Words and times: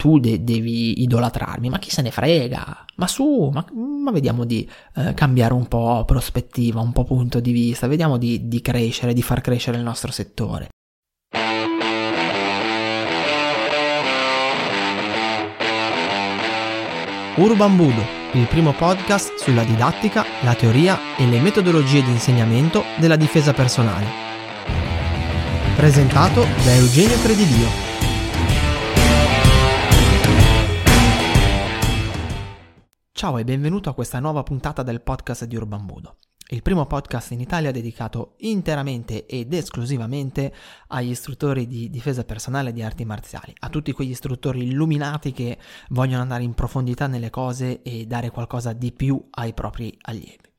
tu 0.00 0.18
de- 0.18 0.42
devi 0.42 1.02
idolatrarmi, 1.02 1.68
ma 1.68 1.78
chi 1.78 1.90
se 1.90 2.00
ne 2.00 2.10
frega? 2.10 2.86
Ma 2.96 3.06
su, 3.06 3.50
ma, 3.52 3.62
ma 3.74 4.10
vediamo 4.10 4.46
di 4.46 4.66
eh, 4.96 5.12
cambiare 5.12 5.52
un 5.52 5.68
po' 5.68 6.04
prospettiva, 6.06 6.80
un 6.80 6.92
po' 6.92 7.04
punto 7.04 7.38
di 7.38 7.52
vista, 7.52 7.86
vediamo 7.86 8.16
di, 8.16 8.48
di 8.48 8.62
crescere, 8.62 9.12
di 9.12 9.20
far 9.20 9.42
crescere 9.42 9.76
il 9.76 9.82
nostro 9.82 10.10
settore. 10.10 10.68
Urban 17.36 17.76
Budo, 17.76 18.02
il 18.32 18.46
primo 18.46 18.72
podcast 18.72 19.36
sulla 19.36 19.64
didattica, 19.64 20.24
la 20.44 20.54
teoria 20.54 20.98
e 21.18 21.26
le 21.26 21.40
metodologie 21.40 22.02
di 22.02 22.10
insegnamento 22.10 22.84
della 22.98 23.16
difesa 23.16 23.52
personale. 23.52 24.06
Presentato 25.76 26.40
da 26.64 26.74
Eugenio 26.74 27.18
Credidio. 27.20 27.89
Ciao 33.20 33.36
e 33.36 33.44
benvenuto 33.44 33.90
a 33.90 33.92
questa 33.92 34.18
nuova 34.18 34.42
puntata 34.42 34.82
del 34.82 35.02
podcast 35.02 35.44
di 35.44 35.54
Urban 35.54 35.84
Budo, 35.84 36.16
il 36.52 36.62
primo 36.62 36.86
podcast 36.86 37.32
in 37.32 37.40
Italia 37.40 37.70
dedicato 37.70 38.32
interamente 38.38 39.26
ed 39.26 39.52
esclusivamente 39.52 40.50
agli 40.86 41.10
istruttori 41.10 41.66
di 41.66 41.90
difesa 41.90 42.24
personale 42.24 42.70
e 42.70 42.72
di 42.72 42.80
arti 42.80 43.04
marziali, 43.04 43.52
a 43.58 43.68
tutti 43.68 43.92
quegli 43.92 44.08
istruttori 44.08 44.62
illuminati 44.62 45.32
che 45.32 45.58
vogliono 45.90 46.22
andare 46.22 46.44
in 46.44 46.54
profondità 46.54 47.08
nelle 47.08 47.28
cose 47.28 47.82
e 47.82 48.06
dare 48.06 48.30
qualcosa 48.30 48.72
di 48.72 48.90
più 48.90 49.22
ai 49.32 49.52
propri 49.52 49.94
allievi. 50.00 50.49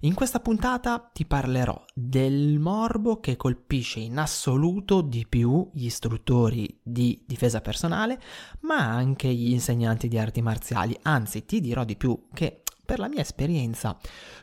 In 0.00 0.14
questa 0.14 0.40
puntata 0.40 0.98
ti 1.12 1.24
parlerò 1.24 1.82
del 1.94 2.58
morbo 2.58 3.20
che 3.20 3.36
colpisce 3.36 4.00
in 4.00 4.18
assoluto 4.18 5.00
di 5.00 5.26
più 5.26 5.70
gli 5.72 5.86
istruttori 5.86 6.78
di 6.82 7.22
difesa 7.26 7.60
personale, 7.60 8.20
ma 8.60 8.80
anche 8.80 9.32
gli 9.32 9.50
insegnanti 9.50 10.08
di 10.08 10.18
arti 10.18 10.42
marziali. 10.42 10.98
Anzi, 11.02 11.46
ti 11.46 11.60
dirò 11.60 11.84
di 11.84 11.96
più 11.96 12.28
che 12.34 12.64
per 12.84 12.98
la 12.98 13.08
mia 13.08 13.22
esperienza, 13.22 13.96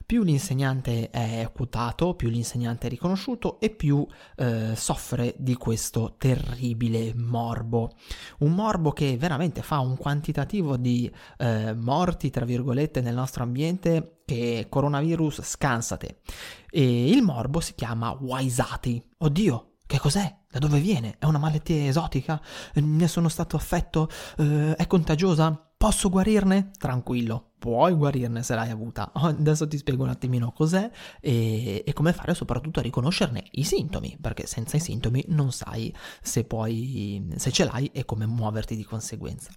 più 0.03 0.23
l'insegnante 0.23 1.11
è 1.11 1.49
quotato, 1.53 2.15
più 2.15 2.29
l'insegnante 2.29 2.87
è 2.87 2.89
riconosciuto 2.89 3.59
e 3.59 3.69
più 3.69 4.05
eh, 4.35 4.73
soffre 4.75 5.35
di 5.37 5.53
questo 5.55 6.15
terribile 6.17 7.13
morbo. 7.15 7.91
Un 8.39 8.53
morbo 8.53 8.91
che 8.91 9.15
veramente 9.15 9.61
fa 9.61 9.79
un 9.79 9.95
quantitativo 9.95 10.75
di 10.77 11.11
eh, 11.37 11.73
morti, 11.75 12.31
tra 12.31 12.45
virgolette, 12.45 13.01
nel 13.01 13.13
nostro 13.13 13.43
ambiente 13.43 14.20
che 14.31 14.67
coronavirus 14.69 15.41
scansate. 15.41 16.21
E 16.69 17.09
il 17.09 17.21
morbo 17.21 17.59
si 17.59 17.75
chiama 17.75 18.15
Waisati. 18.19 19.03
Oddio, 19.17 19.73
che 19.85 19.99
cos'è? 19.99 20.37
Da 20.49 20.59
dove 20.59 20.79
viene? 20.79 21.15
È 21.19 21.25
una 21.25 21.37
malattia 21.37 21.85
esotica? 21.85 22.41
Ne 22.75 23.07
sono 23.07 23.27
stato 23.27 23.57
affetto? 23.57 24.09
Eh, 24.37 24.75
è 24.75 24.87
contagiosa? 24.87 25.70
Posso 25.81 26.09
guarirne? 26.09 26.69
Tranquillo, 26.77 27.53
puoi 27.57 27.95
guarirne 27.95 28.43
se 28.43 28.53
l'hai 28.53 28.69
avuta. 28.69 29.09
Adesso 29.17 29.67
ti 29.67 29.77
spiego 29.77 30.03
un 30.03 30.09
attimino 30.09 30.51
cos'è 30.51 30.87
e, 31.19 31.83
e, 31.83 31.93
come 31.93 32.13
fare 32.13 32.35
soprattutto 32.35 32.77
a 32.77 32.83
riconoscerne 32.83 33.45
i 33.53 33.63
sintomi, 33.63 34.15
perché 34.21 34.45
senza 34.45 34.77
i 34.77 34.79
sintomi 34.79 35.25
non 35.29 35.51
sai 35.51 35.91
se, 36.21 36.43
puoi, 36.43 37.33
se 37.35 37.51
ce 37.51 37.63
l'hai 37.65 37.87
e 37.87 38.05
come 38.05 38.27
muoverti 38.27 38.75
di 38.75 38.83
conseguenza. 38.83 39.49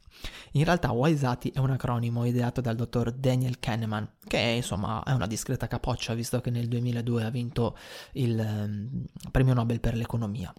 In 0.52 0.64
realtà 0.64 0.92
Waisati 0.92 1.50
è 1.50 1.58
un 1.58 1.72
acronimo 1.72 2.24
ideato 2.24 2.62
dal 2.62 2.74
dottor 2.74 3.12
Daniel 3.12 3.58
Kahneman, 3.58 4.12
che 4.26 4.38
insomma 4.38 5.02
è 5.02 5.12
una 5.12 5.26
discreta 5.26 5.66
capoccia 5.66 6.14
visto 6.14 6.40
che 6.40 6.48
nel 6.48 6.68
2002 6.68 7.22
ha 7.22 7.28
vinto 7.30 7.76
il 8.12 8.38
um, 8.38 9.04
premio 9.30 9.52
Nobel 9.52 9.78
per 9.78 9.94
l'economia. 9.94 10.50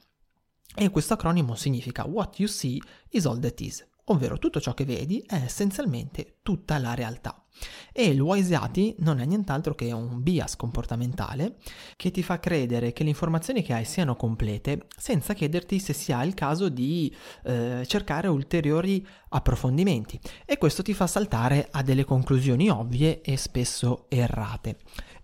E 0.75 0.89
questo 0.91 1.15
acronimo 1.15 1.55
significa 1.55 2.05
What 2.05 2.37
you 2.37 2.47
see 2.47 2.79
is 3.09 3.25
all 3.25 3.39
that 3.39 3.59
is, 3.61 3.83
ovvero 4.05 4.37
tutto 4.37 4.59
ciò 4.59 4.73
che 4.73 4.85
vedi 4.85 5.23
è 5.25 5.35
essenzialmente 5.35 6.37
tutta 6.41 6.77
la 6.77 6.93
realtà. 6.93 7.45
E 7.93 8.07
il 8.07 8.19
Waisati 8.19 8.95
non 8.99 9.19
è 9.19 9.25
nient'altro 9.25 9.73
che 9.73 9.91
un 9.93 10.21
bias 10.21 10.57
comportamentale 10.57 11.55
che 11.95 12.11
ti 12.11 12.21
fa 12.21 12.39
credere 12.39 12.91
che 12.91 13.03
le 13.03 13.09
informazioni 13.09 13.61
che 13.61 13.73
hai 13.73 13.85
siano 13.85 14.15
complete 14.17 14.87
senza 14.97 15.33
chiederti 15.33 15.79
se 15.79 15.93
sia 15.93 16.21
il 16.23 16.33
caso 16.33 16.67
di 16.67 17.15
eh, 17.43 17.83
cercare 17.87 18.27
ulteriori 18.27 19.05
approfondimenti 19.35 20.19
e 20.45 20.57
questo 20.57 20.81
ti 20.81 20.93
fa 20.93 21.07
saltare 21.07 21.67
a 21.71 21.81
delle 21.81 22.05
conclusioni 22.05 22.69
ovvie 22.69 23.21
e 23.21 23.37
spesso 23.37 24.05
errate. 24.09 24.77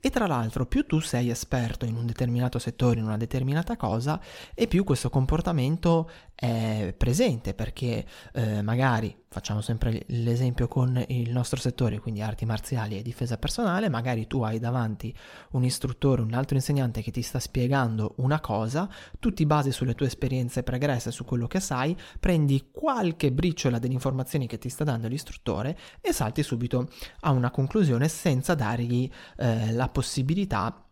E 0.03 0.09
tra 0.09 0.25
l'altro 0.25 0.65
più 0.65 0.87
tu 0.87 0.99
sei 0.99 1.29
esperto 1.29 1.85
in 1.85 1.95
un 1.95 2.07
determinato 2.07 2.57
settore, 2.57 2.99
in 2.99 3.05
una 3.05 3.17
determinata 3.17 3.77
cosa, 3.77 4.19
e 4.55 4.67
più 4.67 4.83
questo 4.83 5.11
comportamento 5.11 6.09
è 6.33 6.95
presente 6.97 7.53
perché 7.53 8.03
eh, 8.33 8.63
magari 8.63 9.15
facciamo 9.29 9.61
sempre 9.61 10.03
l'esempio 10.07 10.67
con 10.67 11.01
il 11.07 11.31
nostro 11.31 11.59
settore, 11.59 11.99
quindi 11.99 12.21
arti 12.21 12.45
marziali 12.45 12.97
e 12.97 13.03
difesa 13.03 13.37
personale, 13.37 13.89
magari 13.89 14.25
tu 14.25 14.41
hai 14.41 14.59
davanti 14.59 15.15
un 15.51 15.63
istruttore, 15.63 16.23
un 16.23 16.33
altro 16.33 16.55
insegnante 16.55 17.03
che 17.03 17.11
ti 17.11 17.21
sta 17.21 17.39
spiegando 17.39 18.15
una 18.17 18.41
cosa, 18.41 18.89
tu 19.19 19.31
ti 19.31 19.45
basi 19.45 19.71
sulle 19.71 19.93
tue 19.93 20.07
esperienze 20.07 20.63
pregresse, 20.63 21.11
su 21.11 21.23
quello 21.23 21.45
che 21.45 21.59
sai, 21.59 21.95
prendi 22.19 22.69
qualche 22.71 23.31
briciola 23.31 23.77
delle 23.77 23.93
informazioni 24.01 24.47
che 24.47 24.57
ti 24.57 24.69
sta 24.69 24.83
dando 24.83 25.07
l'istruttore 25.07 25.77
e 26.01 26.11
salti 26.11 26.41
subito 26.41 26.89
a 27.21 27.29
una 27.29 27.51
conclusione 27.51 28.07
senza 28.07 28.55
dargli 28.55 29.07
eh, 29.37 29.71
la 29.71 29.87
possibilità 29.89 30.83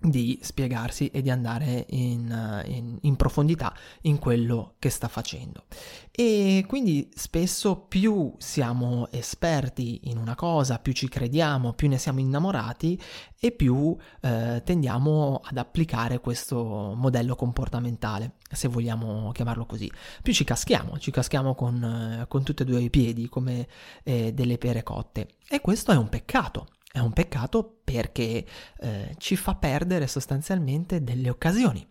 di 0.00 0.38
spiegarsi 0.42 1.08
e 1.08 1.22
di 1.22 1.30
andare 1.30 1.86
in, 1.90 2.62
in, 2.66 2.98
in, 3.00 3.16
profondità 3.16 3.74
in 4.02 4.18
quello 4.18 4.74
che 4.78 4.90
sta 4.90 5.08
facendo. 5.08 5.64
E 6.10 6.64
quindi 6.68 7.10
spesso 7.14 7.76
più 7.76 8.34
siamo 8.38 9.08
esperti 9.10 10.02
in 10.04 10.18
una 10.18 10.34
cosa, 10.34 10.78
più 10.78 10.92
ci 10.92 11.08
crediamo, 11.08 11.72
più 11.72 11.88
ne 11.88 11.98
siamo 11.98 12.20
innamorati 12.20 13.00
e 13.40 13.50
più 13.50 13.96
eh, 14.20 14.62
tendiamo 14.64 15.40
ad 15.42 15.56
applicare 15.56 16.20
questo 16.20 16.94
modello 16.96 17.34
comportamentale, 17.34 18.34
se 18.50 18.68
vogliamo 18.68 19.32
chiamarlo 19.32 19.66
così. 19.66 19.90
Più 20.22 20.32
ci 20.32 20.44
caschiamo, 20.44 20.98
ci 20.98 21.10
caschiamo 21.10 21.54
con, 21.54 21.82
eh, 22.22 22.28
con 22.28 22.42
tutti 22.42 22.62
e 22.62 22.64
due 22.64 22.80
i 22.80 22.90
piedi 22.90 23.28
come 23.28 23.66
eh, 24.02 24.32
delle 24.32 24.58
pere 24.58 24.82
cotte. 24.82 25.28
E 25.48 25.60
questo 25.60 25.92
è 25.92 25.96
un 25.96 26.08
peccato, 26.08 26.68
è 26.94 27.00
un 27.00 27.12
peccato 27.12 27.80
perché 27.82 28.46
eh, 28.78 29.16
ci 29.18 29.34
fa 29.34 29.56
perdere 29.56 30.06
sostanzialmente 30.06 31.02
delle 31.02 31.28
occasioni. 31.28 31.84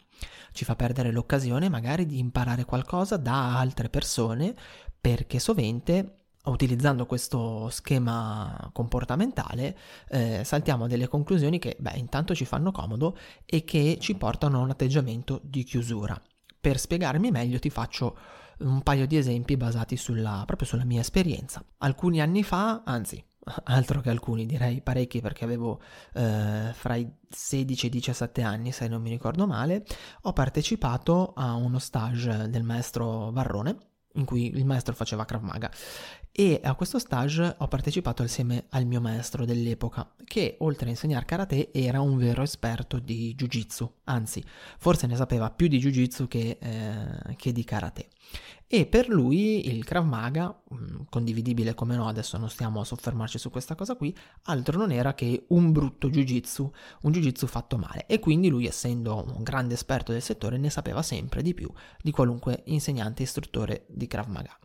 Ci 0.54 0.64
fa 0.64 0.78
perdere 0.78 1.12
l'occasione 1.12 1.68
magari 1.68 2.06
di 2.06 2.20
imparare 2.20 2.64
qualcosa 2.64 3.18
da 3.18 3.60
altre 3.60 3.90
persone 3.90 4.56
perché 5.02 5.40
sovente 5.40 6.20
utilizzando 6.46 7.06
questo 7.06 7.68
schema 7.70 8.70
comportamentale 8.72 9.78
eh, 10.08 10.44
saltiamo 10.46 10.86
a 10.86 10.88
delle 10.88 11.10
conclusioni 11.10 11.60
che 11.60 11.76
beh 11.78 11.98
intanto 11.98 12.34
ci 12.34 12.46
fanno 12.46 12.72
comodo 12.72 13.18
e 13.46 13.66
che 13.66 13.98
ci 14.00 14.16
portano 14.16 14.60
a 14.60 14.64
un 14.64 14.70
atteggiamento 14.70 15.42
di 15.44 15.64
chiusura. 15.64 16.18
Per 16.62 16.80
spiegarmi 16.80 17.30
meglio 17.30 17.60
ti 17.60 17.70
faccio 17.70 18.18
un 18.60 18.82
paio 18.84 19.06
di 19.06 19.18
esempi 19.18 19.58
basati 19.58 19.98
sulla, 19.98 20.44
proprio 20.46 20.66
sulla 20.66 20.86
mia 20.86 21.02
esperienza. 21.02 21.62
Alcuni 21.80 22.22
anni 22.22 22.42
fa, 22.42 22.84
anzi 22.86 23.22
altro 23.66 24.02
che 24.02 24.10
alcuni, 24.10 24.46
direi 24.46 24.82
parecchi 24.82 25.22
perché 25.22 25.44
avevo 25.44 25.82
eh, 26.14 26.72
fra 26.74 26.96
i 26.96 27.10
16 27.30 27.86
e 27.86 27.90
i 27.90 27.92
17 27.92 28.42
anni, 28.42 28.72
se 28.72 28.88
non 28.88 29.02
mi 29.02 29.10
ricordo 29.10 29.48
male, 29.48 29.86
ho 30.22 30.34
partecipato 30.34 31.34
a 31.36 31.54
uno 31.56 31.80
stage 31.80 32.50
del 32.50 32.64
maestro 32.64 33.32
Varrone 33.32 33.78
in 34.16 34.26
cui 34.26 34.56
il 34.56 34.66
maestro 34.66 34.94
faceva 34.94 35.26
Krav 35.26 35.42
Maga 35.42 35.72
e 36.36 36.60
a 36.64 36.74
questo 36.74 36.98
stage 36.98 37.56
ho 37.60 37.68
partecipato 37.68 38.24
assieme 38.24 38.66
al 38.70 38.88
mio 38.88 39.00
maestro 39.00 39.46
dell'epoca 39.46 40.16
che 40.24 40.56
oltre 40.62 40.88
a 40.88 40.90
insegnare 40.90 41.26
karate 41.26 41.72
era 41.72 42.02
un 42.02 42.18
vero 42.18 42.42
esperto 42.42 42.98
di 42.98 43.36
jiu-jitsu, 43.36 43.92
anzi 44.06 44.44
forse 44.80 45.06
ne 45.06 45.16
sapeva 45.16 45.52
più 45.52 45.68
di 45.68 45.78
jiu-jitsu 45.78 46.28
che, 46.28 46.58
eh, 46.60 47.36
che 47.36 47.52
di 47.52 47.64
karate. 47.64 48.08
E 48.66 48.88
per 48.88 49.10
lui 49.10 49.68
il 49.68 49.86
Krav 49.86 50.08
Maga, 50.08 50.60
mm, 50.74 51.02
condividibile 51.08 51.76
come 51.76 51.96
no, 51.96 52.08
adesso 52.08 52.40
non 52.40 52.50
stiamo 52.50 52.82
a 52.82 52.86
soffermarci 52.86 53.38
su 53.38 53.52
questa 53.52 53.76
cosa 53.76 53.96
qui, 53.96 54.18
altro 54.46 54.80
non 54.80 54.92
era 54.92 55.14
che 55.14 55.46
un 55.50 55.72
brutto 55.72 56.10
jiu-jitsu, 56.10 56.72
un 57.02 57.12
jiu-jitsu 57.12 57.46
fatto 57.46 57.78
male. 57.78 58.08
E 58.08 58.18
quindi 58.18 58.50
lui, 58.50 58.66
essendo 58.66 59.24
un 59.36 59.44
grande 59.44 59.76
esperto 59.76 60.12
del 60.12 60.24
settore, 60.24 60.58
ne 60.58 60.72
sapeva 60.72 61.04
sempre 61.04 61.44
di 61.44 61.54
più 61.54 61.72
di 62.02 62.10
qualunque 62.10 62.64
insegnante 62.66 63.22
e 63.22 63.26
istruttore 63.26 63.86
di 63.90 64.08
Krav 64.08 64.26
Maga. 64.26 64.58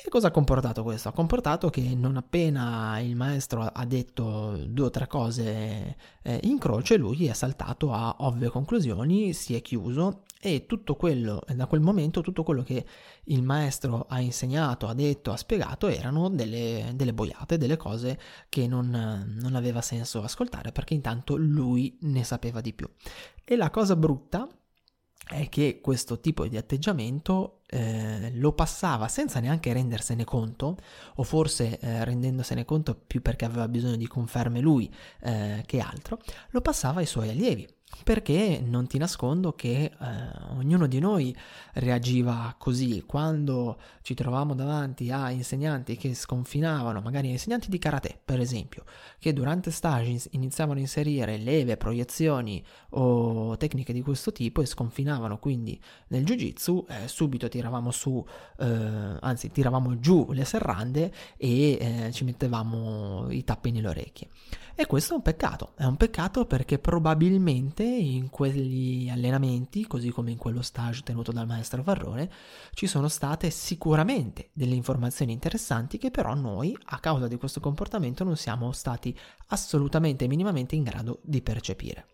E 0.00 0.08
cosa 0.10 0.28
ha 0.28 0.30
comportato 0.30 0.84
questo? 0.84 1.08
Ha 1.08 1.12
comportato 1.12 1.70
che 1.70 1.94
non 1.96 2.16
appena 2.16 3.00
il 3.00 3.16
maestro 3.16 3.62
ha 3.62 3.84
detto 3.84 4.56
due 4.68 4.86
o 4.86 4.90
tre 4.90 5.08
cose 5.08 5.96
eh, 6.22 6.40
in 6.44 6.58
croce, 6.58 6.96
lui 6.96 7.26
è 7.26 7.32
saltato 7.32 7.92
a 7.92 8.14
ovvie 8.20 8.48
conclusioni, 8.48 9.32
si 9.32 9.56
è 9.56 9.60
chiuso 9.60 10.22
e 10.40 10.66
tutto 10.66 10.94
quello, 10.94 11.42
da 11.52 11.66
quel 11.66 11.80
momento, 11.80 12.20
tutto 12.20 12.44
quello 12.44 12.62
che 12.62 12.86
il 13.24 13.42
maestro 13.42 14.06
ha 14.08 14.20
insegnato, 14.20 14.86
ha 14.86 14.94
detto, 14.94 15.32
ha 15.32 15.36
spiegato 15.36 15.88
erano 15.88 16.30
delle, 16.30 16.92
delle 16.94 17.12
boiate, 17.12 17.58
delle 17.58 17.76
cose 17.76 18.20
che 18.48 18.68
non, 18.68 19.34
non 19.40 19.54
aveva 19.56 19.82
senso 19.82 20.22
ascoltare 20.22 20.70
perché 20.70 20.94
intanto 20.94 21.34
lui 21.34 21.98
ne 22.02 22.22
sapeva 22.22 22.60
di 22.60 22.72
più. 22.72 22.88
E 23.44 23.56
la 23.56 23.70
cosa 23.70 23.96
brutta 23.96 24.48
è 25.26 25.48
che 25.48 25.80
questo 25.82 26.20
tipo 26.20 26.46
di 26.46 26.56
atteggiamento 26.56 27.60
eh, 27.66 28.30
lo 28.34 28.52
passava 28.52 29.08
senza 29.08 29.40
neanche 29.40 29.72
rendersene 29.72 30.24
conto, 30.24 30.76
o 31.16 31.22
forse 31.22 31.78
eh, 31.78 32.04
rendendosene 32.04 32.64
conto 32.64 32.94
più 32.94 33.20
perché 33.20 33.44
aveva 33.44 33.68
bisogno 33.68 33.96
di 33.96 34.06
conferme 34.06 34.60
lui 34.60 34.92
eh, 35.20 35.62
che 35.66 35.80
altro, 35.80 36.18
lo 36.50 36.60
passava 36.60 37.00
ai 37.00 37.06
suoi 37.06 37.28
allievi 37.28 37.68
perché 38.04 38.62
non 38.64 38.86
ti 38.86 38.98
nascondo 38.98 39.52
che 39.52 39.84
eh, 39.84 39.92
ognuno 40.56 40.86
di 40.86 40.98
noi 40.98 41.34
reagiva 41.74 42.54
così. 42.56 43.02
Quando 43.06 43.78
ci 44.02 44.14
trovavamo 44.14 44.54
davanti 44.54 45.10
a 45.10 45.30
insegnanti 45.30 45.96
che 45.96 46.14
sconfinavano, 46.14 47.00
magari 47.00 47.30
insegnanti 47.30 47.68
di 47.68 47.78
karate 47.78 48.18
per 48.24 48.40
esempio, 48.40 48.84
che 49.18 49.32
durante 49.32 49.70
stage 49.70 50.28
iniziavano 50.32 50.78
a 50.78 50.82
inserire 50.82 51.36
leve, 51.36 51.76
proiezioni 51.76 52.64
o 52.90 53.56
tecniche 53.56 53.92
di 53.92 54.02
questo 54.02 54.32
tipo 54.32 54.62
e 54.62 54.66
sconfinavano. 54.66 55.38
Quindi 55.38 55.80
nel 56.08 56.24
jiu-jitsu, 56.24 56.86
eh, 56.88 57.08
subito 57.08 57.48
tiravamo 57.48 57.90
su, 57.90 58.24
eh, 58.58 59.16
anzi 59.20 59.50
tiravamo 59.50 59.98
giù 59.98 60.32
le 60.32 60.44
serrande 60.44 61.12
e 61.36 61.72
eh, 61.72 62.12
ci 62.12 62.24
mettevamo 62.24 63.30
i 63.30 63.44
tappi 63.44 63.70
nelle 63.70 63.88
orecchie. 63.88 64.28
E 64.80 64.86
questo 64.86 65.14
è 65.14 65.16
un 65.16 65.22
peccato, 65.22 65.72
è 65.74 65.82
un 65.84 65.96
peccato 65.96 66.46
perché 66.46 66.78
probabilmente 66.78 67.77
in 67.84 68.30
quegli 68.30 69.08
allenamenti, 69.08 69.86
così 69.86 70.10
come 70.10 70.30
in 70.30 70.36
quello 70.36 70.62
stage 70.62 71.02
tenuto 71.02 71.32
dal 71.32 71.46
maestro 71.46 71.82
Varrone, 71.82 72.30
ci 72.72 72.86
sono 72.86 73.08
state 73.08 73.50
sicuramente 73.50 74.50
delle 74.52 74.74
informazioni 74.74 75.32
interessanti 75.32 75.98
che 75.98 76.10
però 76.10 76.34
noi, 76.34 76.76
a 76.86 76.98
causa 76.98 77.28
di 77.28 77.36
questo 77.36 77.60
comportamento, 77.60 78.24
non 78.24 78.36
siamo 78.36 78.72
stati 78.72 79.16
assolutamente 79.48 80.24
e 80.24 80.28
minimamente 80.28 80.74
in 80.74 80.82
grado 80.82 81.20
di 81.22 81.42
percepire. 81.42 82.06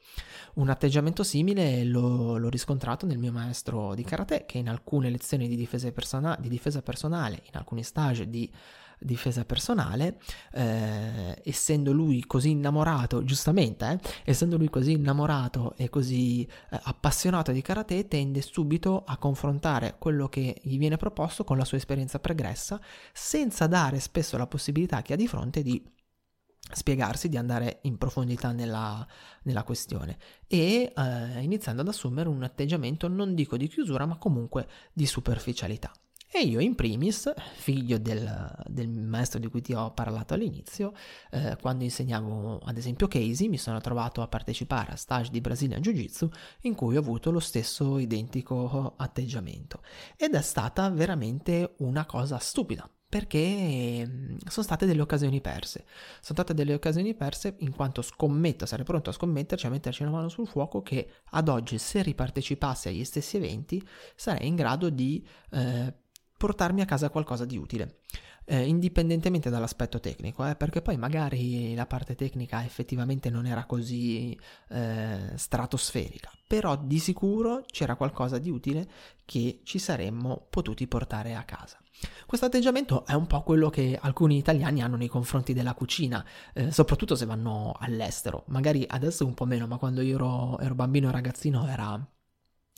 Un 0.55 0.69
atteggiamento 0.69 1.25
simile 1.25 1.83
l'ho, 1.85 2.37
l'ho, 2.37 2.49
riscontrato 2.49 3.07
nel 3.07 3.19
mio 3.19 3.33
maestro 3.33 3.95
di 3.95 4.05
karate 4.05 4.45
che 4.47 4.59
in 4.59 4.69
alcune 4.69 5.11
lezioni 5.11 5.49
di 5.49 5.57
difesa, 5.57 5.91
persona, 5.91 6.37
di 6.41 6.49
difesa 6.49 6.81
personale, 6.81 7.43
in 7.47 7.57
alcuni 7.57 7.83
stage 7.83 8.31
di 8.31 8.49
difesa 9.05 9.45
personale, 9.45 10.19
eh, 10.53 11.41
essendo 11.45 11.93
lui 11.93 12.25
così 12.27 12.51
innamorato, 12.51 13.23
giustamente, 13.23 13.93
eh, 13.93 13.99
essendo 14.25 14.57
lui 14.57 14.71
così 14.71 14.93
innamorato 14.93 15.75
e 15.77 15.91
così 15.91 16.43
eh, 16.43 16.81
appassionato 16.83 17.53
di 17.53 17.61
karate, 17.63 18.09
tende 18.09 18.41
subito 18.41 19.05
a 19.05 19.19
confrontare 19.19 19.97
quello 19.99 20.29
che 20.29 20.59
gli 20.63 20.79
viene 20.79 20.97
proposto 20.97 21.45
con 21.45 21.59
la 21.59 21.65
sua 21.65 21.77
esperienza 21.77 22.19
pregressa, 22.19 22.81
senza 23.13 23.67
dare 23.67 24.01
spesso 24.01 24.37
la 24.39 24.47
possibilità 24.47 25.03
che 25.03 25.13
ha 25.13 25.17
di 25.17 25.29
fronte 25.29 25.63
di 25.63 25.93
spiegarsi, 26.73 27.29
di 27.29 27.37
andare 27.37 27.81
in 27.83 27.99
profondità 27.99 28.53
nella, 28.53 29.07
nella 29.43 29.65
questione 29.65 30.17
e 30.47 30.93
eh, 30.97 31.43
iniziando 31.43 31.83
ad 31.83 31.89
assumere 31.89 32.31
un 32.31 32.43
atteggiamento 32.43 33.07
non 33.07 33.35
dico 33.35 33.59
di 33.59 33.69
chiusura 33.69 34.07
ma 34.07 34.17
comunque 34.17 34.67
di 34.93 35.05
superficialità. 35.05 35.93
E 36.37 36.41
io 36.41 36.59
in 36.59 36.75
primis, 36.75 37.33
figlio 37.55 37.97
del, 37.97 38.53
del, 38.67 38.89
maestro 38.89 39.39
di 39.39 39.47
cui 39.47 39.61
ti 39.61 39.73
ho 39.73 39.93
parlato 39.93 40.35
all'inizio, 40.35 40.93
eh, 41.31 41.57
quando 41.61 41.85
insegnavo 41.85 42.59
ad 42.59 42.77
esempio 42.77 43.07
Casey, 43.07 43.47
mi 43.47 43.57
sono 43.57 43.81
trovato 43.81 44.21
a 44.21 44.27
partecipare 44.27 44.91
a 44.91 44.97
stage 44.97 45.31
di 45.31 45.41
Brazilian 45.41 45.81
Jiu-Jitsu 45.81 46.29
in 46.63 46.75
cui 46.75 46.97
ho 46.97 46.99
avuto 46.99 47.31
lo 47.31 47.39
stesso 47.39 47.99
identico 48.01 48.95
atteggiamento. 48.97 49.81
Ed 50.17 50.35
è 50.35 50.43
stata 50.43 50.91
veramente 50.91 51.75
una 51.79 52.05
cosa 52.05 52.39
stupida, 52.39 52.91
perché 53.09 54.05
mm, 54.05 54.39
sono 54.49 54.67
state 54.67 54.87
delle 54.87 55.03
occasioni 55.03 55.41
perse. 55.41 55.85
Sono 56.21 56.41
state 56.41 56.53
delle 56.53 56.75
occasioni 56.75 57.15
perse 57.15 57.55
in 57.59 57.73
quanto 57.73 58.03
scommetto, 58.03 58.67
sarei 58.67 58.85
pronto 58.85 59.11
a 59.11 59.13
scommetterci, 59.13 59.67
a 59.67 59.71
metterci 59.71 60.03
una 60.03 60.11
mano 60.11 60.29
sul 60.29 60.49
fuoco 60.49 60.83
che 60.83 61.09
ad 61.27 61.49
oggi 61.49 61.79
se 61.79 62.03
ripartecipassi 62.03 62.89
agli 62.89 63.05
stessi 63.05 63.37
eventi 63.37 63.81
sarei 64.17 64.49
in 64.49 64.57
grado 64.57 64.91
di 64.91 65.25
eh, 65.53 65.95
portarmi 66.37 66.81
a 66.81 66.85
casa 66.87 67.11
qualcosa 67.11 67.45
di 67.45 67.57
utile. 67.57 68.01
Eh, 68.47 68.67
indipendentemente 68.67 69.49
dall'aspetto 69.49 70.01
tecnico, 70.01 70.47
eh, 70.47 70.55
perché 70.55 70.83
poi 70.83 70.99
magari 70.99 71.75
la 71.75 71.87
parte 71.87 72.15
tecnica 72.15 72.63
effettivamente 72.63 73.31
non 73.31 73.47
era 73.47 73.65
così 73.65 74.39
eh, 74.69 75.33
stratosferica, 75.35 76.31
però 76.47 76.77
di 76.77 76.99
sicuro 76.99 77.65
c'era 77.67 77.97
qualcosa 77.97 78.37
di 78.37 78.51
utile 78.51 78.87
che 79.25 79.63
ci 79.65 79.79
saremmo 79.79 80.47
potuti 80.51 80.87
portare 80.87 81.35
a 81.35 81.45
casa. 81.45 81.79
Questo 82.27 82.47
atteggiamento 82.47 83.07
è 83.07 83.15
un 83.15 83.27
po' 83.27 83.43
quello 83.43 83.71
che 83.71 83.99
alcuni 83.99 84.37
italiani 84.37 84.83
hanno 84.83 84.97
nei 84.97 85.09
confronti 85.09 85.55
della 85.55 85.73
cucina, 85.73 86.23
eh, 86.53 86.71
soprattutto 86.71 87.15
se 87.15 87.25
vanno 87.25 87.75
all'estero. 87.79 88.45
Magari 88.49 88.85
adesso 88.87 89.25
un 89.25 89.33
po' 89.35 89.47
meno, 89.47 89.67
ma 89.67 89.79
quando 89.79 90.03
io 90.03 90.17
ero, 90.17 90.59
ero 90.59 90.75
bambino 90.75 91.09
e 91.09 91.13
ragazzino 91.13 91.67
era 91.67 92.07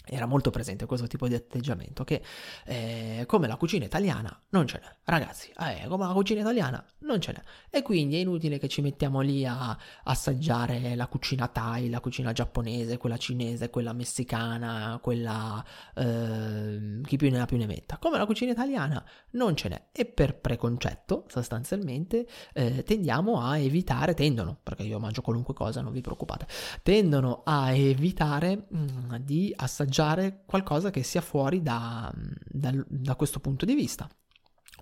era 0.09 0.27
molto 0.27 0.51
presente 0.51 0.87
questo 0.87 1.07
tipo 1.07 1.27
di 1.27 1.35
atteggiamento 1.35 2.05
che 2.05 2.23
eh, 2.65 3.25
come 3.27 3.49
la 3.49 3.57
cucina 3.57 3.85
italiana 3.85 4.41
non 4.51 4.67
ce 4.67 4.79
n'è. 4.79 4.97
Ragazzi 5.05 5.51
eh, 5.59 5.87
come 5.89 6.07
la 6.07 6.13
cucina 6.13 6.41
italiana 6.41 6.85
non 7.01 7.21
ce 7.21 7.33
n'è. 7.33 7.43
E 7.71 7.83
quindi 7.83 8.17
è 8.17 8.19
inutile 8.19 8.59
che 8.59 8.69
ci 8.69 8.83
mettiamo 8.83 9.21
lì 9.21 9.45
a 9.45 9.77
assaggiare 10.05 10.95
la 10.95 11.09
cucina 11.09 11.49
thai 11.49 11.91
la 11.91 12.01
cucina 12.01 12.33
giapponese 12.33 12.99
quella 12.99 13.17
cinese 13.17 13.69
quella 13.69 13.93
messicana 13.93 14.99
quella 15.03 15.65
eh, 15.95 17.01
chi 17.05 17.17
più 17.17 17.31
ne 17.31 17.41
ha 17.41 17.47
più 17.47 17.57
ne 17.57 17.67
metta. 17.67 17.99
Come 17.99 18.17
la 18.17 18.27
cucina 18.27 18.53
italiana 18.53 19.05
non 19.31 19.57
ce 19.57 19.69
n'è. 19.69 19.87
E 19.91 20.05
per 20.05 20.39
preconcetto 20.39 21.25
sostanzialmente 21.29 22.27
eh, 22.53 22.85
tendiamo 22.85 23.41
a 23.41 23.59
evitare 23.59 24.15
tendono 24.15 24.57
perché 24.63 24.85
io 24.85 25.01
mangio 25.01 25.23
qualunque 25.23 25.55
cosa 25.55 25.81
non 25.81 25.93
vi 25.93 26.01
preoccupate 26.01 26.47
tendono 26.83 27.43
a 27.45 27.73
evitare 27.73 28.67
mh, 28.69 28.79
mm, 28.79 29.15
di 29.17 29.53
assaggiare 29.57 29.95
mangiare 29.97 30.43
qualcosa 30.45 30.91
che 30.91 31.03
sia 31.03 31.21
fuori 31.21 31.63
da, 31.63 32.13
da, 32.45 32.73
da 32.87 33.17
questo 33.17 33.41
punto 33.41 33.65
di 33.65 33.75
vista. 33.75 34.09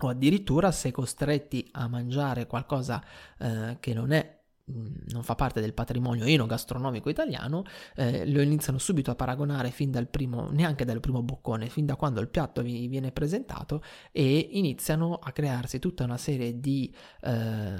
O 0.00 0.08
addirittura 0.08 0.72
se 0.72 0.90
costretti 0.90 1.68
a 1.72 1.86
mangiare 1.86 2.46
qualcosa 2.46 3.02
eh, 3.38 3.76
che 3.78 3.94
non 3.94 4.10
è 4.10 4.33
non 4.66 5.22
fa 5.22 5.34
parte 5.34 5.60
del 5.60 5.74
patrimonio 5.74 6.24
enogastronomico 6.24 7.10
italiano, 7.10 7.64
eh, 7.96 8.26
lo 8.30 8.40
iniziano 8.40 8.78
subito 8.78 9.10
a 9.10 9.14
paragonare 9.14 9.70
fin 9.70 9.90
dal 9.90 10.08
primo, 10.08 10.48
neanche 10.50 10.84
dal 10.86 11.00
primo 11.00 11.22
boccone, 11.22 11.68
fin 11.68 11.84
da 11.84 11.96
quando 11.96 12.20
il 12.20 12.28
piatto 12.28 12.62
vi 12.62 12.86
viene 12.88 13.12
presentato 13.12 13.82
e 14.10 14.48
iniziano 14.52 15.18
a 15.22 15.32
crearsi 15.32 15.78
tutta 15.78 16.04
una 16.04 16.16
serie 16.16 16.60
di, 16.60 16.92
eh, 17.22 17.74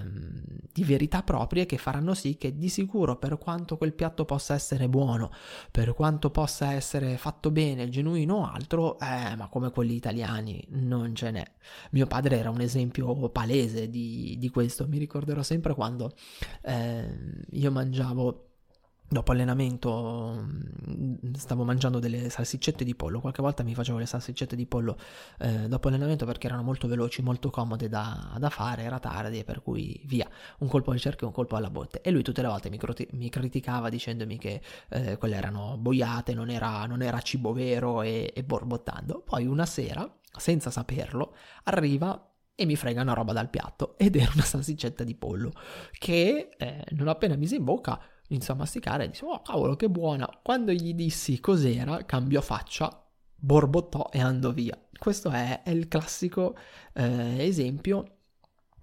di 0.73 0.85
verità 0.85 1.23
proprie 1.23 1.65
che 1.65 1.79
faranno 1.79 2.13
sì 2.13 2.37
che 2.37 2.57
di 2.57 2.69
sicuro 2.69 3.17
per 3.17 3.39
quanto 3.39 3.79
quel 3.79 3.95
piatto 3.95 4.27
possa 4.27 4.53
essere 4.53 4.89
buono, 4.89 5.31
per 5.71 5.95
quanto 5.95 6.31
possa 6.31 6.73
essere 6.73 7.17
fatto 7.17 7.51
bene, 7.51 7.89
genuino 7.89 8.37
o 8.37 8.47
altro, 8.47 8.99
eh, 8.99 9.35
ma 9.37 9.49
come 9.51 9.71
quelli 9.71 9.95
italiani 9.95 10.63
non 10.71 11.15
ce 11.15 11.31
n'è. 11.31 11.45
Mio 11.93 12.07
padre 12.07 12.39
era 12.39 12.51
un 12.51 12.61
esempio 12.61 13.31
palese 13.31 13.89
di, 13.89 14.37
di 14.39 14.51
questo, 14.51 14.87
mi 14.87 14.99
ricorderò 14.99 15.43
sempre 15.43 15.73
quando 15.73 16.13
eh, 16.63 16.74
eh, 16.75 17.47
io 17.51 17.71
mangiavo 17.71 18.49
dopo 19.07 19.33
allenamento 19.33 20.45
mm, 20.45 21.35
stavo 21.35 21.63
mangiando 21.65 21.99
delle 21.99 22.29
salsiccette 22.31 22.85
di 22.85 22.95
pollo. 22.95 23.21
Qualche 23.21 23.43
volta 23.43 23.63
mi 23.63 23.75
facevo 23.75 23.99
le 23.99 24.07
salsiccette 24.07 24.57
di 24.57 24.67
pollo 24.67 24.99
eh, 25.39 25.69
dopo 25.69 25.89
allenamento 25.89 26.27
perché 26.27 26.47
erano 26.47 26.63
molto 26.63 26.89
veloci 26.89 27.23
molto 27.23 27.51
comode 27.51 27.89
da, 27.89 28.35
da, 28.39 28.51
fare 28.51 28.83
era 28.83 28.99
tardi 28.99 29.45
per 29.45 29.63
cui 29.63 30.01
via. 30.07 30.29
Un 30.59 30.69
colpo 30.69 30.91
al 30.91 30.99
cerchio 30.99 31.27
e 31.27 31.29
un 31.29 31.35
colpo 31.35 31.57
alla 31.57 31.71
botte. 31.71 32.01
E 32.01 32.11
lui 32.11 32.23
tutte 32.23 32.43
le 32.43 32.49
volte 32.49 32.71
mi, 32.71 32.79
mi 33.13 33.29
criticava 33.29 33.89
dicendomi 33.89 34.39
che 34.39 34.61
eh, 34.89 35.17
quelle 35.17 35.37
erano 35.37 35.77
boiate 35.79 36.35
non 36.35 36.51
era, 36.51 36.85
non 36.87 37.03
era 37.03 37.21
cibo 37.21 37.53
vero 37.53 38.03
e, 38.03 38.33
e 38.35 38.43
borbottando. 38.43 39.23
Poi 39.25 39.47
una 39.47 39.67
sera 39.67 40.11
senza 40.37 40.71
saperlo 40.71 41.37
arriva 41.65 42.34
e 42.55 42.67
mi 42.67 42.77
frega 42.77 43.03
una 43.03 43.15
roba 43.15 43.33
dal 43.33 43.51
piatto 43.51 43.97
ed 43.99 44.17
era 44.17 44.31
una 44.35 44.45
salsiccetta 44.45 45.05
di 45.05 45.15
pollo 45.15 45.53
che 45.93 46.51
eh, 46.57 46.85
non 46.91 47.09
appena 47.09 47.37
mise 47.37 47.57
in 47.57 47.65
bocca 47.65 48.01
iniziò 48.29 48.55
a 48.55 48.59
masticare 48.59 49.05
e 49.05 49.09
disse 49.09 49.25
oh 49.25 49.43
cavolo 49.43 49.77
che 49.77 49.89
buona. 49.89 50.29
Quando 50.43 50.73
gli 50.73 50.95
dissi 50.95 51.41
cos'era 51.41 52.05
cambiò 52.05 52.41
faccia 52.41 53.05
borbottò 53.37 54.09
e 54.11 54.21
andò 54.21 54.53
via. 54.53 54.79
Questo 54.97 55.31
è, 55.31 55.63
è 55.63 55.71
il 55.71 55.89
classico 55.89 56.57
eh, 56.95 57.45
esempio 57.45 58.05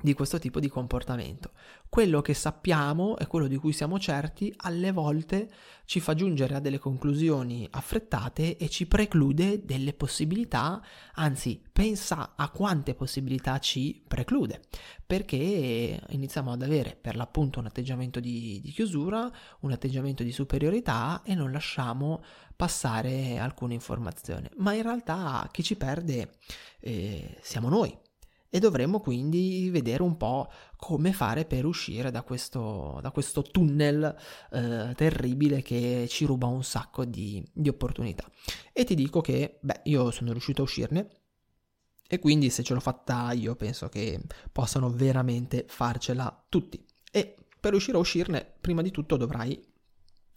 di 0.01 0.13
questo 0.13 0.39
tipo 0.39 0.59
di 0.59 0.67
comportamento. 0.67 1.51
Quello 1.87 2.21
che 2.21 2.33
sappiamo 2.33 3.17
e 3.17 3.27
quello 3.27 3.47
di 3.47 3.57
cui 3.57 3.73
siamo 3.73 3.99
certi 3.99 4.53
alle 4.57 4.91
volte 4.91 5.49
ci 5.85 5.99
fa 5.99 6.13
giungere 6.13 6.55
a 6.55 6.59
delle 6.59 6.79
conclusioni 6.79 7.67
affrettate 7.69 8.57
e 8.57 8.69
ci 8.69 8.87
preclude 8.87 9.65
delle 9.65 9.93
possibilità, 9.93 10.81
anzi 11.15 11.61
pensa 11.71 12.33
a 12.35 12.49
quante 12.49 12.93
possibilità 12.93 13.59
ci 13.59 14.01
preclude, 14.07 14.61
perché 15.05 16.01
iniziamo 16.09 16.51
ad 16.51 16.61
avere 16.61 16.97
per 16.99 17.15
l'appunto 17.15 17.59
un 17.59 17.65
atteggiamento 17.65 18.19
di, 18.19 18.59
di 18.61 18.71
chiusura, 18.71 19.29
un 19.61 19.71
atteggiamento 19.71 20.23
di 20.23 20.31
superiorità 20.31 21.21
e 21.23 21.35
non 21.35 21.51
lasciamo 21.51 22.23
passare 22.55 23.37
alcune 23.37 23.73
informazioni. 23.73 24.49
Ma 24.57 24.73
in 24.73 24.83
realtà 24.83 25.47
chi 25.51 25.63
ci 25.63 25.75
perde 25.75 26.35
eh, 26.79 27.37
siamo 27.41 27.67
noi 27.67 27.97
e 28.53 28.59
dovremmo 28.59 28.99
quindi 28.99 29.69
vedere 29.71 30.03
un 30.03 30.17
po' 30.17 30.51
come 30.75 31.13
fare 31.13 31.45
per 31.45 31.65
uscire 31.65 32.11
da 32.11 32.21
questo, 32.21 32.99
da 33.01 33.09
questo 33.09 33.43
tunnel 33.43 34.13
eh, 34.51 34.93
terribile 34.95 35.61
che 35.61 36.05
ci 36.09 36.25
ruba 36.25 36.47
un 36.47 36.61
sacco 36.61 37.05
di, 37.05 37.41
di 37.53 37.69
opportunità. 37.69 38.29
E 38.73 38.83
ti 38.83 38.93
dico 38.93 39.21
che, 39.21 39.59
beh, 39.61 39.81
io 39.85 40.11
sono 40.11 40.31
riuscito 40.33 40.61
a 40.61 40.65
uscirne 40.65 41.09
e 42.05 42.19
quindi 42.19 42.49
se 42.49 42.61
ce 42.61 42.73
l'ho 42.73 42.81
fatta 42.81 43.31
io 43.31 43.55
penso 43.55 43.87
che 43.87 44.21
possano 44.51 44.91
veramente 44.91 45.63
farcela 45.69 46.45
tutti. 46.49 46.85
E 47.09 47.37
per 47.57 47.71
riuscire 47.71 47.95
a 47.95 48.01
uscirne, 48.01 48.45
prima 48.59 48.81
di 48.81 48.91
tutto 48.91 49.15
dovrai 49.15 49.57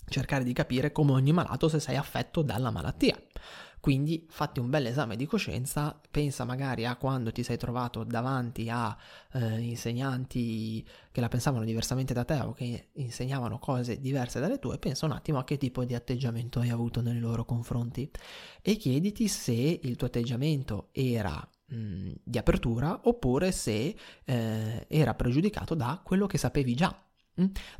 cercare 0.07 0.45
di 0.45 0.53
capire 0.53 0.93
come 0.93 1.11
ogni 1.11 1.33
malato 1.33 1.69
se 1.69 1.81
sei 1.81 1.97
affetto 1.97 2.43
dalla 2.43 2.71
malattia. 2.71 3.21
Quindi 3.85 4.25
fatti 4.31 4.61
un 4.61 4.71
bel 4.71 4.87
esame 4.87 5.15
di 5.15 5.27
coscienza, 5.27 6.01
pensa 6.11 6.47
magari 6.47 6.87
a 6.87 6.97
quando 6.97 7.33
ti 7.33 7.43
sei 7.43 7.59
trovato 7.59 8.03
davanti 8.03 8.71
a 8.71 8.97
eh, 9.35 9.61
insegnanti 9.61 10.83
che 11.13 11.21
la 11.21 11.29
pensavano 11.29 11.67
diversamente 11.67 12.15
da 12.15 12.25
te 12.25 12.39
o 12.41 12.55
che 12.55 12.89
insegnavano 12.95 13.59
cose 13.59 14.01
diverse 14.01 14.41
dalle 14.41 14.59
tue, 14.59 14.79
pensa 14.79 15.05
un 15.05 15.13
attimo 15.13 15.37
a 15.39 15.45
che 15.45 15.59
tipo 15.59 15.85
di 15.85 15.95
atteggiamento 15.95 16.61
hai 16.61 16.71
avuto 16.71 17.03
nei 17.03 17.19
loro 17.19 17.45
confronti 17.45 18.11
e 18.63 18.77
chiediti 18.77 19.29
se 19.29 19.53
il 19.83 19.97
tuo 19.97 20.07
atteggiamento 20.07 20.89
era 20.93 21.47
mh, 21.67 22.13
di 22.23 22.39
apertura 22.39 23.03
oppure 23.03 23.53
se 23.53 23.95
eh, 24.25 24.87
era 24.89 25.13
pregiudicato 25.13 25.75
da 25.75 26.01
quello 26.03 26.27
che 26.27 26.39
sapevi 26.39 26.75
già 26.75 27.04
Mm? 27.04 27.04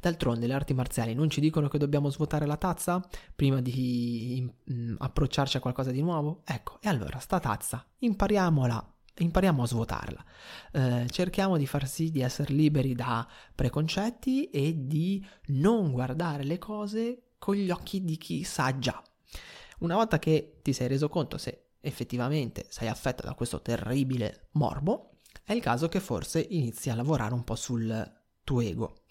D'altronde 0.01 0.47
le 0.47 0.55
arti 0.55 0.75
marziali 0.75 1.15
non 1.15 1.31
ci 1.31 1.41
dicono 1.41 1.69
che 1.69 1.79
dobbiamo 1.79 2.11
svuotare 2.11 2.47
la 2.47 2.57
tazza 2.57 3.01
prima 3.35 3.61
di 3.61 4.51
mm, 4.73 4.97
approcciarci 4.99 5.57
a 5.57 5.61
qualcosa 5.61 5.91
di 5.91 6.03
nuovo? 6.03 6.43
Ecco, 6.45 6.79
e 6.81 6.89
allora 6.89 7.19
sta 7.19 7.39
tazza, 7.39 7.87
impariamola, 7.99 8.95
impariamo 9.19 9.63
a 9.63 9.67
svuotarla. 9.67 10.25
Eh, 10.73 11.07
cerchiamo 11.09 11.57
di 11.57 11.67
far 11.67 11.87
sì 11.87 12.11
di 12.11 12.21
essere 12.21 12.53
liberi 12.53 12.95
da 12.95 13.27
preconcetti 13.55 14.51
e 14.51 14.87
di 14.87 15.25
non 15.47 15.93
guardare 15.93 16.43
le 16.43 16.59
cose 16.59 17.35
con 17.39 17.55
gli 17.55 17.71
occhi 17.71 18.03
di 18.05 18.17
chi 18.17 18.43
sa 18.43 18.77
già. 18.79 19.01
Una 19.81 19.95
volta 19.95 20.19
che 20.19 20.61
ti 20.63 20.73
sei 20.73 20.89
reso 20.89 21.09
conto 21.09 21.39
se 21.39 21.75
effettivamente 21.81 22.67
sei 22.71 22.89
affetto 22.89 23.23
da 23.23 23.35
questo 23.35 23.61
terribile 23.61 24.49
morbo, 24.53 25.19
è 25.45 25.53
il 25.53 25.61
caso 25.61 25.89
che 25.89 26.01
forse 26.01 26.45
inizi 26.49 26.91
a 26.91 26.95
lavorare 26.95 27.35
un 27.35 27.45
po' 27.45 27.55
sul 27.55 28.23
tuo 28.45 28.61
ego 28.61 29.03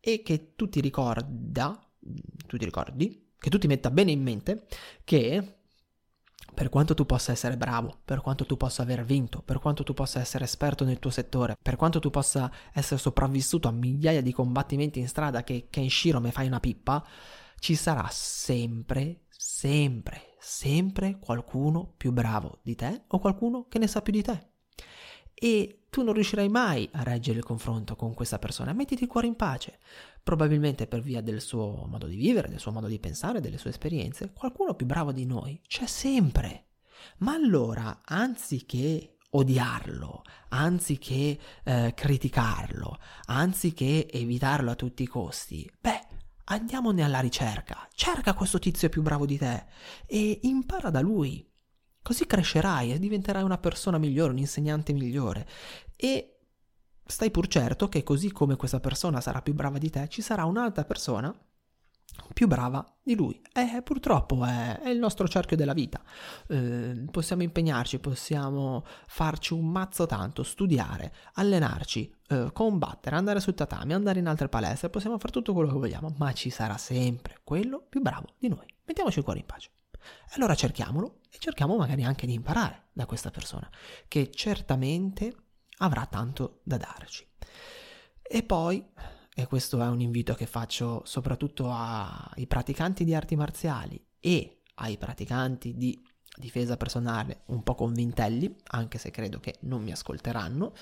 e 0.00 0.22
che 0.22 0.54
tu 0.54 0.68
ti 0.68 0.80
ricorda, 0.80 1.78
tu 2.46 2.56
ti 2.56 2.64
ricordi, 2.64 3.32
che 3.38 3.50
tu 3.50 3.58
ti 3.58 3.66
metta 3.66 3.90
bene 3.90 4.10
in 4.10 4.22
mente 4.22 4.66
che 5.04 5.58
per 6.54 6.70
quanto 6.70 6.94
tu 6.94 7.06
possa 7.06 7.30
essere 7.30 7.56
bravo, 7.56 8.00
per 8.04 8.20
quanto 8.20 8.44
tu 8.44 8.56
possa 8.56 8.82
aver 8.82 9.04
vinto, 9.04 9.42
per 9.42 9.60
quanto 9.60 9.84
tu 9.84 9.94
possa 9.94 10.18
essere 10.18 10.44
esperto 10.44 10.84
nel 10.84 10.98
tuo 10.98 11.10
settore, 11.10 11.56
per 11.60 11.76
quanto 11.76 12.00
tu 12.00 12.10
possa 12.10 12.50
essere 12.72 12.98
sopravvissuto 12.98 13.68
a 13.68 13.72
migliaia 13.72 14.22
di 14.22 14.32
combattimenti 14.32 14.98
in 14.98 15.08
strada 15.08 15.44
che, 15.44 15.68
che 15.70 15.80
in 15.80 15.90
Shiro 15.90 16.20
mi 16.20 16.32
fai 16.32 16.46
una 16.46 16.58
pippa, 16.58 17.04
ci 17.60 17.76
sarà 17.76 18.08
sempre, 18.10 19.26
sempre, 19.28 20.34
sempre 20.40 21.18
qualcuno 21.20 21.92
più 21.96 22.12
bravo 22.12 22.58
di 22.62 22.74
te 22.74 23.04
o 23.06 23.18
qualcuno 23.18 23.66
che 23.68 23.78
ne 23.78 23.86
sa 23.86 24.02
più 24.02 24.12
di 24.12 24.22
te 24.22 24.46
e 25.38 25.86
tu 25.90 26.02
non 26.02 26.14
riuscirai 26.14 26.48
mai 26.48 26.88
a 26.92 27.02
reggere 27.02 27.38
il 27.38 27.44
confronto 27.44 27.96
con 27.96 28.14
questa 28.14 28.38
persona. 28.38 28.72
Mettiti 28.72 29.04
il 29.04 29.08
cuore 29.08 29.26
in 29.26 29.36
pace. 29.36 29.78
Probabilmente 30.22 30.86
per 30.86 31.00
via 31.00 31.22
del 31.22 31.40
suo 31.40 31.86
modo 31.88 32.06
di 32.06 32.16
vivere, 32.16 32.48
del 32.48 32.58
suo 32.58 32.72
modo 32.72 32.86
di 32.86 32.98
pensare, 32.98 33.40
delle 33.40 33.58
sue 33.58 33.70
esperienze, 33.70 34.32
qualcuno 34.32 34.74
più 34.74 34.86
bravo 34.86 35.12
di 35.12 35.24
noi 35.24 35.60
c'è 35.66 35.86
sempre. 35.86 36.66
Ma 37.18 37.32
allora, 37.32 38.02
anziché 38.04 39.18
odiarlo, 39.30 40.22
anziché 40.48 41.38
eh, 41.64 41.92
criticarlo, 41.94 42.98
anziché 43.26 44.10
evitarlo 44.10 44.70
a 44.70 44.74
tutti 44.74 45.02
i 45.02 45.06
costi, 45.06 45.70
beh, 45.80 46.06
andiamone 46.44 47.02
alla 47.02 47.20
ricerca. 47.20 47.88
Cerca 47.92 48.34
questo 48.34 48.58
tizio 48.58 48.88
più 48.88 49.02
bravo 49.02 49.26
di 49.26 49.38
te 49.38 49.64
e 50.06 50.40
impara 50.42 50.90
da 50.90 51.00
lui. 51.00 51.46
Così 52.08 52.24
crescerai 52.24 52.94
e 52.94 52.98
diventerai 52.98 53.42
una 53.42 53.58
persona 53.58 53.98
migliore, 53.98 54.32
un 54.32 54.38
insegnante 54.38 54.94
migliore. 54.94 55.46
E 55.94 56.38
stai 57.04 57.30
pur 57.30 57.48
certo 57.48 57.90
che 57.90 58.02
così 58.02 58.32
come 58.32 58.56
questa 58.56 58.80
persona 58.80 59.20
sarà 59.20 59.42
più 59.42 59.52
brava 59.52 59.76
di 59.76 59.90
te, 59.90 60.08
ci 60.08 60.22
sarà 60.22 60.46
un'altra 60.46 60.86
persona 60.86 61.30
più 62.32 62.46
brava 62.46 62.82
di 63.02 63.14
lui. 63.14 63.38
E 63.52 63.82
purtroppo 63.82 64.42
è, 64.42 64.80
è 64.80 64.88
il 64.88 64.98
nostro 64.98 65.28
cerchio 65.28 65.54
della 65.54 65.74
vita. 65.74 66.02
Eh, 66.46 67.04
possiamo 67.10 67.42
impegnarci, 67.42 67.98
possiamo 67.98 68.86
farci 69.06 69.52
un 69.52 69.68
mazzo 69.68 70.06
tanto, 70.06 70.42
studiare, 70.44 71.12
allenarci, 71.34 72.10
eh, 72.28 72.48
combattere, 72.54 73.16
andare 73.16 73.40
sul 73.40 73.52
tatami, 73.52 73.92
andare 73.92 74.18
in 74.18 74.28
altre 74.28 74.48
palestre, 74.48 74.88
possiamo 74.88 75.18
fare 75.18 75.32
tutto 75.32 75.52
quello 75.52 75.68
che 75.68 75.78
vogliamo, 75.78 76.14
ma 76.16 76.32
ci 76.32 76.48
sarà 76.48 76.78
sempre 76.78 77.40
quello 77.44 77.84
più 77.86 78.00
bravo 78.00 78.28
di 78.38 78.48
noi. 78.48 78.74
Mettiamoci 78.86 79.18
il 79.18 79.24
cuore 79.24 79.40
in 79.40 79.44
pace. 79.44 79.68
Allora 80.34 80.54
cerchiamolo 80.54 81.20
e 81.30 81.38
cerchiamo 81.38 81.76
magari 81.76 82.04
anche 82.04 82.26
di 82.26 82.34
imparare 82.34 82.88
da 82.92 83.06
questa 83.06 83.30
persona, 83.30 83.70
che 84.06 84.30
certamente 84.30 85.34
avrà 85.78 86.06
tanto 86.06 86.60
da 86.62 86.76
darci. 86.76 87.26
E 88.22 88.42
poi, 88.42 88.84
e 89.34 89.46
questo 89.46 89.82
è 89.82 89.86
un 89.86 90.00
invito 90.00 90.34
che 90.34 90.46
faccio 90.46 91.02
soprattutto 91.04 91.70
ai 91.70 92.46
praticanti 92.46 93.04
di 93.04 93.14
arti 93.14 93.36
marziali 93.36 94.04
e 94.20 94.62
ai 94.76 94.98
praticanti 94.98 95.74
di 95.76 96.00
difesa 96.38 96.76
personale 96.76 97.42
un 97.46 97.62
po' 97.62 97.74
convintelli, 97.74 98.54
anche 98.68 98.98
se 98.98 99.10
credo 99.10 99.40
che 99.40 99.56
non 99.60 99.82
mi 99.82 99.92
ascolteranno, 99.92 100.72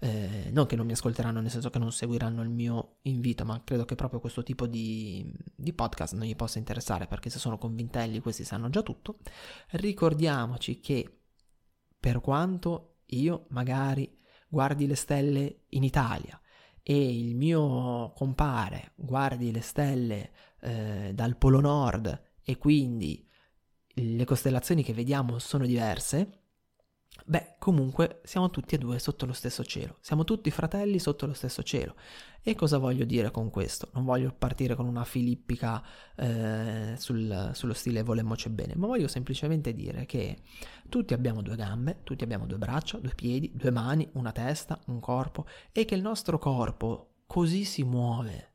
eh, 0.00 0.50
non 0.52 0.66
che 0.66 0.76
non 0.76 0.86
mi 0.86 0.92
ascolteranno 0.92 1.40
nel 1.40 1.50
senso 1.50 1.70
che 1.70 1.78
non 1.78 1.92
seguiranno 1.92 2.42
il 2.42 2.50
mio 2.50 2.98
invito, 3.02 3.44
ma 3.44 3.62
credo 3.64 3.84
che 3.84 3.94
proprio 3.94 4.20
questo 4.20 4.42
tipo 4.42 4.66
di, 4.66 5.32
di 5.54 5.72
podcast 5.72 6.14
non 6.14 6.26
gli 6.26 6.36
possa 6.36 6.58
interessare 6.58 7.06
perché 7.06 7.30
se 7.30 7.38
sono 7.38 7.58
convintelli 7.58 8.20
questi 8.20 8.44
sanno 8.44 8.70
già 8.70 8.82
tutto. 8.82 9.18
Ricordiamoci 9.70 10.80
che 10.80 11.22
per 11.98 12.20
quanto 12.20 12.98
io 13.06 13.46
magari 13.50 14.18
guardi 14.48 14.86
le 14.86 14.94
stelle 14.94 15.64
in 15.70 15.82
Italia 15.82 16.40
e 16.82 17.18
il 17.18 17.34
mio 17.34 18.12
compare 18.12 18.92
guardi 18.94 19.50
le 19.50 19.60
stelle 19.60 20.30
eh, 20.60 21.10
dal 21.14 21.36
Polo 21.36 21.60
Nord 21.60 22.34
e 22.42 22.58
quindi 22.58 23.25
le 23.98 24.24
costellazioni 24.24 24.82
che 24.82 24.92
vediamo 24.92 25.38
sono 25.38 25.64
diverse, 25.64 26.40
beh, 27.24 27.54
comunque 27.58 28.20
siamo 28.24 28.50
tutti 28.50 28.74
e 28.74 28.78
due 28.78 28.98
sotto 28.98 29.24
lo 29.24 29.32
stesso 29.32 29.64
cielo, 29.64 29.96
siamo 30.00 30.24
tutti 30.24 30.50
fratelli 30.50 30.98
sotto 30.98 31.26
lo 31.26 31.32
stesso 31.32 31.62
cielo. 31.62 31.94
E 32.42 32.54
cosa 32.54 32.78
voglio 32.78 33.04
dire 33.04 33.30
con 33.32 33.50
questo? 33.50 33.88
Non 33.94 34.04
voglio 34.04 34.32
partire 34.36 34.76
con 34.76 34.86
una 34.86 35.04
filippica 35.04 35.82
eh, 36.14 36.94
sul, 36.96 37.50
sullo 37.54 37.72
stile 37.72 38.02
volemmoci 38.02 38.48
bene, 38.50 38.74
ma 38.76 38.86
voglio 38.86 39.08
semplicemente 39.08 39.72
dire 39.72 40.06
che 40.06 40.38
tutti 40.88 41.12
abbiamo 41.14 41.42
due 41.42 41.56
gambe, 41.56 42.00
tutti 42.04 42.22
abbiamo 42.22 42.46
due 42.46 42.58
braccia, 42.58 42.98
due 42.98 43.14
piedi, 43.14 43.50
due 43.54 43.70
mani, 43.70 44.08
una 44.12 44.30
testa, 44.30 44.78
un 44.86 45.00
corpo 45.00 45.46
e 45.72 45.84
che 45.84 45.96
il 45.96 46.02
nostro 46.02 46.38
corpo 46.38 47.14
così 47.26 47.64
si 47.64 47.82
muove 47.82 48.50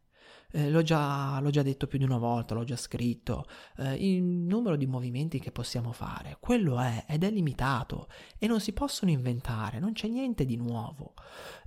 eh, 0.51 0.69
l'ho, 0.69 0.81
già, 0.81 1.39
l'ho, 1.39 1.49
già, 1.49 1.61
detto 1.61 1.87
più 1.87 1.97
di 1.97 2.03
una 2.03 2.17
volta, 2.17 2.53
l'ho 2.53 2.63
già 2.63 2.75
scritto, 2.75 3.45
eh, 3.77 3.95
il 3.95 4.23
numero 4.23 4.75
di 4.75 4.85
movimenti 4.85 5.39
che 5.39 5.51
possiamo 5.51 5.91
fare, 5.91 6.37
quello 6.39 6.79
è 6.79 7.05
ed 7.07 7.23
è 7.23 7.31
limitato 7.31 8.07
e 8.37 8.47
non 8.47 8.59
si 8.59 8.73
possono 8.73 9.11
inventare, 9.11 9.79
non 9.79 9.93
c'è 9.93 10.07
niente 10.07 10.45
di 10.45 10.57
nuovo. 10.57 11.13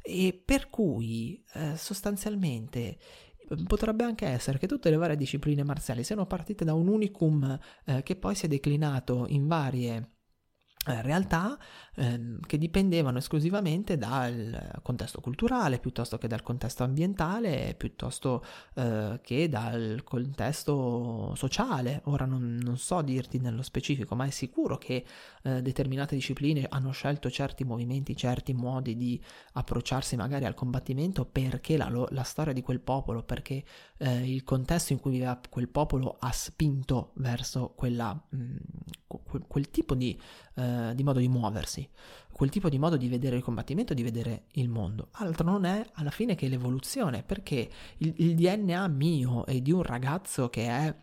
E 0.02 0.40
per 0.44 0.68
cui 0.70 1.42
eh, 1.54 1.76
sostanzialmente 1.76 2.98
potrebbe 3.66 4.04
anche 4.04 4.26
essere 4.26 4.58
che 4.58 4.66
tutte 4.66 4.90
le 4.90 4.96
varie 4.96 5.16
discipline 5.16 5.62
marziali 5.64 6.02
siano 6.02 6.26
partite 6.26 6.64
da 6.64 6.74
un 6.74 6.88
unicum 6.88 7.58
eh, 7.84 8.02
che 8.02 8.16
poi 8.16 8.34
si 8.34 8.46
è 8.46 8.48
declinato 8.48 9.26
in 9.28 9.46
varie 9.46 10.13
realtà 10.84 11.58
ehm, 11.96 12.40
che 12.40 12.58
dipendevano 12.58 13.18
esclusivamente 13.18 13.96
dal 13.96 14.80
contesto 14.82 15.20
culturale 15.20 15.78
piuttosto 15.78 16.18
che 16.18 16.28
dal 16.28 16.42
contesto 16.42 16.84
ambientale, 16.84 17.74
piuttosto 17.76 18.44
eh, 18.74 19.20
che 19.22 19.48
dal 19.48 20.02
contesto 20.04 21.32
sociale. 21.36 22.02
Ora 22.04 22.24
non, 22.24 22.58
non, 22.62 22.76
so 22.76 23.00
dirti 23.02 23.38
nello 23.38 23.62
specifico, 23.62 24.14
ma 24.14 24.26
è 24.26 24.30
sicuro 24.30 24.76
che 24.76 25.04
eh, 25.42 25.62
determinate 25.62 26.14
discipline 26.14 26.66
hanno 26.68 26.90
scelto 26.90 27.30
certi 27.30 27.64
movimenti, 27.64 28.16
certi 28.16 28.52
modi 28.52 28.96
di 28.96 29.22
approcciarsi 29.54 30.16
magari 30.16 30.44
al 30.44 30.54
combattimento 30.54 31.24
perché 31.24 31.76
la, 31.76 31.88
la 32.10 32.22
storia 32.22 32.52
di 32.52 32.62
quel 32.62 32.80
popolo, 32.80 33.22
perché 33.22 33.64
eh, 33.98 34.30
il 34.30 34.44
contesto 34.44 34.92
in 34.92 35.00
cui 35.00 35.12
viveva 35.12 35.40
quel 35.48 35.68
popolo 35.68 36.16
ha 36.20 36.32
spinto 36.32 37.12
verso 37.14 37.72
quella, 37.74 38.12
mh, 38.12 38.36
mm, 38.36 38.56
quel, 39.22 39.44
quel, 39.46 39.70
tipo 39.70 39.94
di 39.94 40.18
eh, 40.54 40.92
di 40.94 41.02
modo 41.02 41.18
di 41.18 41.28
muoversi, 41.28 41.88
quel 42.32 42.50
tipo 42.50 42.68
di 42.68 42.78
modo 42.78 42.96
di 42.96 43.08
vedere 43.08 43.36
il 43.36 43.42
combattimento, 43.42 43.94
di 43.94 44.02
vedere 44.02 44.44
il 44.52 44.68
mondo. 44.68 45.08
Altro 45.12 45.50
non 45.50 45.64
è 45.64 45.84
alla 45.94 46.10
fine 46.10 46.34
che 46.34 46.48
l'evoluzione, 46.48 47.22
perché 47.22 47.68
il, 47.98 48.14
il 48.18 48.34
DNA 48.34 48.86
mio 48.88 49.46
e 49.46 49.62
di 49.62 49.72
un 49.72 49.82
ragazzo 49.82 50.48
che 50.48 50.66
è 50.66 50.94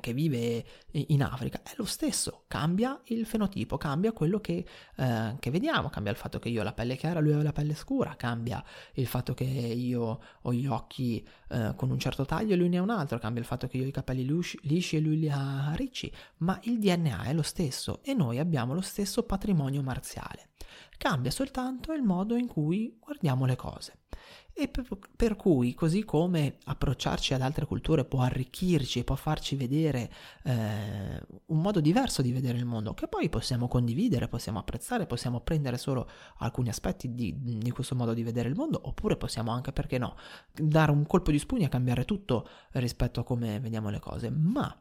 che 0.00 0.12
vive 0.12 0.64
in 0.92 1.22
Africa 1.22 1.62
è 1.62 1.72
lo 1.76 1.84
stesso, 1.84 2.44
cambia 2.48 3.00
il 3.06 3.24
fenotipo, 3.24 3.76
cambia 3.76 4.12
quello 4.12 4.40
che, 4.40 4.64
eh, 4.96 5.36
che, 5.38 5.50
vediamo, 5.50 5.88
cambia 5.88 6.12
il 6.12 6.18
fatto 6.18 6.38
che 6.38 6.48
io 6.48 6.60
ho 6.60 6.64
la 6.64 6.72
pelle 6.72 6.96
chiara, 6.96 7.20
lui 7.20 7.32
ha 7.32 7.42
la 7.42 7.52
pelle 7.52 7.74
scura, 7.74 8.16
cambia 8.16 8.62
il 8.94 9.06
fatto 9.06 9.34
che 9.34 9.44
io 9.44 10.20
ho 10.42 10.52
gli 10.52 10.66
occhi 10.66 11.26
eh, 11.48 11.72
con 11.76 11.90
un 11.90 11.98
certo 11.98 12.24
taglio 12.24 12.54
e 12.54 12.56
lui 12.56 12.68
ne 12.68 12.78
ha 12.78 12.82
un 12.82 12.90
altro, 12.90 13.18
cambia 13.18 13.40
il 13.40 13.46
fatto 13.46 13.66
che 13.68 13.76
io 13.76 13.84
ho 13.84 13.88
i 13.88 13.92
capelli 13.92 14.24
lisci 14.62 14.96
e 14.96 15.00
lui 15.00 15.18
li 15.18 15.30
ha 15.30 15.72
ricci, 15.74 16.12
ma 16.38 16.58
il 16.64 16.78
DNA 16.78 17.24
è 17.24 17.32
lo 17.32 17.42
stesso 17.42 18.00
e 18.02 18.12
noi 18.12 18.38
abbiamo 18.38 18.74
lo 18.74 18.80
stesso 18.80 19.22
patrimonio 19.22 19.82
marziale. 19.82 20.50
Cambia 20.98 21.30
soltanto 21.30 21.92
il 21.92 22.02
modo 22.02 22.36
in 22.36 22.46
cui 22.46 22.96
guardiamo 22.98 23.44
le 23.44 23.56
cose. 23.56 23.98
E 24.58 24.68
per, 24.68 25.36
cui, 25.36 25.74
così 25.74 26.02
come 26.02 26.56
approcciarci 26.64 27.34
ad 27.34 27.42
altre 27.42 27.66
culture 27.66 28.06
può 28.06 28.22
arricchirci 28.22 29.00
e 29.00 29.04
può 29.04 29.14
farci 29.14 29.54
vedere 29.54 30.10
eh, 30.44 31.20
un 31.46 31.60
modo 31.60 31.78
diverso 31.80 32.22
di 32.22 32.32
vedere 32.32 32.56
il 32.56 32.64
mondo, 32.64 32.94
che 32.94 33.06
poi 33.06 33.28
possiamo 33.28 33.68
condividere, 33.68 34.28
possiamo 34.28 34.58
apprezzare, 34.58 35.04
possiamo 35.04 35.40
prendere 35.40 35.76
solo 35.76 36.08
alcuni 36.38 36.70
aspetti 36.70 37.14
di, 37.14 37.34
di 37.38 37.70
questo 37.70 37.94
modo 37.94 38.14
di 38.14 38.22
vedere 38.22 38.48
il 38.48 38.54
mondo, 38.54 38.80
oppure 38.82 39.18
possiamo 39.18 39.50
anche, 39.50 39.72
perché 39.72 39.98
no, 39.98 40.16
dare 40.54 40.90
un 40.90 41.04
colpo 41.04 41.30
di 41.30 41.38
spugna 41.38 41.66
e 41.66 41.68
cambiare 41.68 42.06
tutto 42.06 42.48
rispetto 42.72 43.20
a 43.20 43.24
come 43.24 43.60
vediamo 43.60 43.90
le 43.90 44.00
cose. 44.00 44.30
Ma 44.30 44.74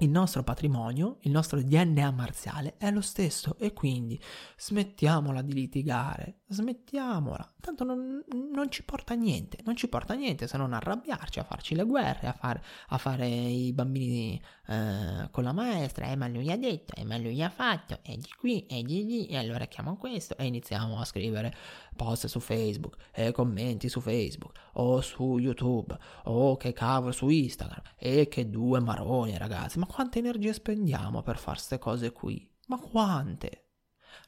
il 0.00 0.10
nostro 0.10 0.42
patrimonio, 0.42 1.18
il 1.22 1.30
nostro 1.30 1.62
DNA 1.62 2.10
marziale 2.10 2.76
è 2.76 2.90
lo 2.90 3.00
stesso 3.00 3.56
e 3.58 3.72
quindi 3.72 4.20
smettiamola 4.58 5.40
di 5.40 5.54
litigare, 5.54 6.40
smettiamola, 6.48 7.54
tanto 7.60 7.84
non, 7.84 8.22
non 8.52 8.70
ci 8.70 8.84
porta 8.84 9.14
a 9.14 9.16
niente, 9.16 9.58
non 9.64 9.74
ci 9.74 9.88
porta 9.88 10.12
a 10.12 10.16
niente 10.16 10.46
se 10.46 10.56
non 10.56 10.72
arrabbiarci, 10.72 11.38
a 11.38 11.44
farci 11.44 11.74
le 11.74 11.84
guerre, 11.84 12.28
a, 12.28 12.32
far, 12.32 12.60
a 12.88 12.98
fare 12.98 13.28
i 13.28 13.72
bambini 13.72 14.40
eh, 14.68 15.28
con 15.30 15.42
la 15.42 15.52
maestra, 15.52 16.06
eh 16.06 16.16
ma 16.16 16.28
lui 16.28 16.50
ha 16.50 16.56
detto, 16.56 16.94
eh 16.94 17.04
ma 17.04 17.16
lui 17.16 17.42
ha 17.42 17.50
fatto, 17.50 17.98
e 18.02 18.16
di 18.16 18.30
qui, 18.38 18.64
e 18.66 18.82
di 18.82 19.04
lì, 19.04 19.26
e 19.26 19.36
allora 19.36 19.64
chiamo 19.66 19.96
questo 19.96 20.36
e 20.36 20.46
iniziamo 20.46 21.00
a 21.00 21.04
scrivere 21.04 21.54
post 21.96 22.26
su 22.26 22.38
Facebook, 22.38 22.96
e 23.12 23.32
commenti 23.32 23.88
su 23.88 24.00
Facebook, 24.00 24.56
o 24.74 25.00
su 25.00 25.38
YouTube, 25.38 25.98
o 26.24 26.56
che 26.56 26.72
cavolo 26.72 27.12
su 27.12 27.28
Instagram, 27.28 27.82
e 27.96 28.28
che 28.28 28.48
due 28.48 28.80
maroni 28.80 29.36
ragazzi, 29.36 29.78
ma 29.78 29.86
quante 29.86 30.20
energie 30.20 30.52
spendiamo 30.52 31.22
per 31.22 31.38
fare 31.38 31.56
queste 31.56 31.78
cose 31.78 32.12
qui? 32.12 32.48
Ma 32.68 32.78
quante? 32.78 33.65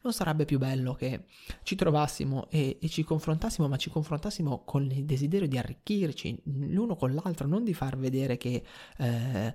Non 0.03 0.13
sarebbe 0.13 0.45
più 0.45 0.59
bello 0.59 0.95
che 0.95 1.25
ci 1.63 1.75
trovassimo 1.75 2.49
e, 2.51 2.79
e, 2.81 2.89
ci 2.89 3.05
confrontassimo, 3.05 3.69
ma 3.69 3.77
ci 3.77 3.91
confrontassimo 3.91 4.63
con 4.65 4.85
il 4.91 5.05
desiderio 5.05 5.49
di 5.49 5.59
arricchirci 5.59 6.41
l'uno 6.45 6.97
con 6.97 7.15
l'altro, 7.15 7.47
non 7.47 7.65
di 7.65 7.75
far 7.75 7.97
vedere 7.97 8.37
che 8.37 8.63
eh, 8.99 9.55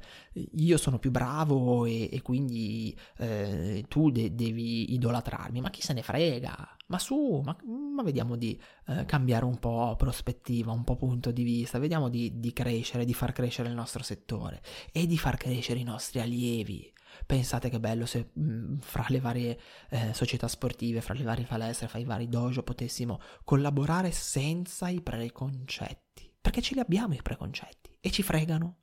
io 0.56 0.78
sono 0.78 1.00
più 1.00 1.12
bravo 1.12 1.86
e, 1.86 2.10
e 2.12 2.22
quindi 2.22 2.96
eh, 3.18 3.86
tu 3.88 4.10
de- 4.12 4.34
devi 4.36 4.94
idolatrarmi, 4.94 5.62
ma 5.62 5.70
chi 5.70 5.82
se 5.82 5.94
ne 5.94 6.02
frega? 6.02 6.78
Ma 6.88 7.00
su, 7.00 7.42
ma, 7.44 7.58
ma 7.66 8.04
vediamo 8.04 8.36
di 8.36 8.60
eh, 8.88 9.06
cambiare 9.06 9.46
un 9.46 9.58
po' 9.58 9.96
prospettiva, 9.98 10.72
un 10.72 10.84
po' 10.84 10.96
punto 10.96 11.32
di 11.32 11.44
vista, 11.44 11.80
vediamo 11.80 12.10
di, 12.10 12.40
di 12.40 12.54
crescere, 12.54 13.06
di 13.06 13.14
far 13.14 13.32
crescere 13.32 13.70
il 13.70 13.76
nostro 13.76 14.04
settore 14.04 14.62
e 14.92 15.08
di 15.08 15.18
far 15.18 15.38
crescere 15.38 15.80
i 15.80 15.84
nostri 15.84 16.20
allievi. 16.20 16.93
Pensate 17.26 17.70
che 17.70 17.80
bello 17.80 18.06
se 18.06 18.30
mh, 18.34 18.42
mm, 18.42 18.78
fra 18.80 19.06
le 19.10 19.20
varie 19.20 19.60
eh, 19.90 20.14
società 20.14 20.48
sportive, 20.48 21.02
fra 21.02 21.14
le 21.14 21.24
varie 21.24 21.46
palestre, 21.46 21.88
fra 21.88 22.00
i 22.00 22.04
vari 22.04 22.30
dojo 22.30 22.64
potessimo 22.64 23.20
collaborare 23.44 24.12
senza 24.12 24.90
i 24.90 25.02
preconcetti. 25.02 26.32
Perché 26.40 26.62
ce 26.62 26.74
li 26.74 26.80
abbiamo 26.80 27.14
i 27.14 27.22
preconcetti 27.22 27.98
e 28.00 28.12
ci 28.12 28.24
fregano. 28.24 28.80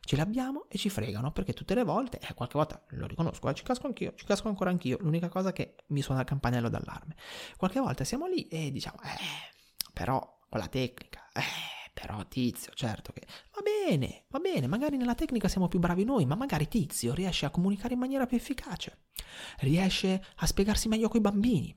Ce 0.00 0.16
li 0.16 0.20
abbiamo 0.20 0.66
e 0.68 0.76
ci 0.76 0.90
fregano 0.90 1.32
perché 1.32 1.54
tutte 1.54 1.74
le 1.74 1.82
volte, 1.82 2.18
eh, 2.18 2.34
qualche 2.34 2.58
volta 2.58 2.82
lo 2.90 3.06
riconosco, 3.06 3.48
eh, 3.48 3.54
ci 3.54 3.62
casco 3.62 3.86
anch'io, 3.86 4.12
ci 4.14 4.26
casco 4.26 4.48
ancora 4.48 4.70
anch'io. 4.70 4.98
L'unica 5.00 5.28
cosa 5.28 5.52
che 5.52 5.76
mi 5.88 6.02
suona 6.02 6.20
il 6.20 6.26
campanello 6.26 6.68
d'allarme. 6.68 7.16
Qualche 7.56 7.80
volta 7.80 8.04
siamo 8.04 8.26
lì 8.26 8.46
e 8.48 8.70
diciamo, 8.70 8.98
eh, 9.02 9.90
però 9.92 10.40
con 10.48 10.60
la 10.60 10.68
tecnica, 10.68 11.28
eh 11.32 11.83
però 11.94 12.26
Tizio, 12.26 12.72
certo 12.74 13.12
che 13.12 13.22
va 13.54 13.62
bene, 13.62 14.24
va 14.28 14.40
bene, 14.40 14.66
magari 14.66 14.96
nella 14.96 15.14
tecnica 15.14 15.48
siamo 15.48 15.68
più 15.68 15.78
bravi 15.78 16.04
noi, 16.04 16.26
ma 16.26 16.34
magari 16.34 16.66
Tizio 16.66 17.14
riesce 17.14 17.46
a 17.46 17.50
comunicare 17.50 17.94
in 17.94 18.00
maniera 18.00 18.26
più 18.26 18.36
efficace, 18.36 19.04
riesce 19.60 20.22
a 20.36 20.46
spiegarsi 20.46 20.88
meglio 20.88 21.08
coi 21.08 21.20
bambini. 21.20 21.74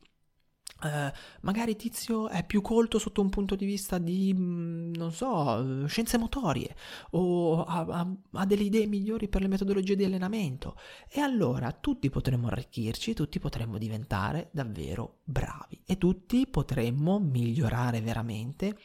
Uh, 0.79 1.11
magari 1.41 1.75
Tizio 1.75 2.29
è 2.29 2.45
più 2.45 2.61
colto 2.61 2.99
sotto 2.99 3.21
un 3.21 3.29
punto 3.29 3.55
di 3.55 3.65
vista 3.65 3.97
di, 3.97 4.31
mm, 4.31 4.93
non 4.93 5.11
so, 5.11 5.87
scienze 5.87 6.19
motorie 6.19 6.75
o 7.11 7.63
ha, 7.63 7.79
ha, 7.79 8.15
ha, 8.33 8.45
delle 8.45 8.61
idee 8.61 8.85
migliori 8.85 9.27
per 9.27 9.41
le 9.41 9.47
metodologie 9.47 9.95
di 9.95 10.03
allenamento 10.03 10.77
e 11.09 11.19
allora 11.19 11.71
tutti 11.71 12.11
potremmo 12.11 12.47
arricchirci, 12.47 13.15
tutti 13.15 13.39
potremmo 13.39 13.79
diventare 13.79 14.49
davvero 14.51 15.21
bravi 15.23 15.81
e 15.83 15.97
tutti 15.97 16.45
potremmo 16.45 17.17
migliorare 17.17 17.99
veramente 18.01 18.77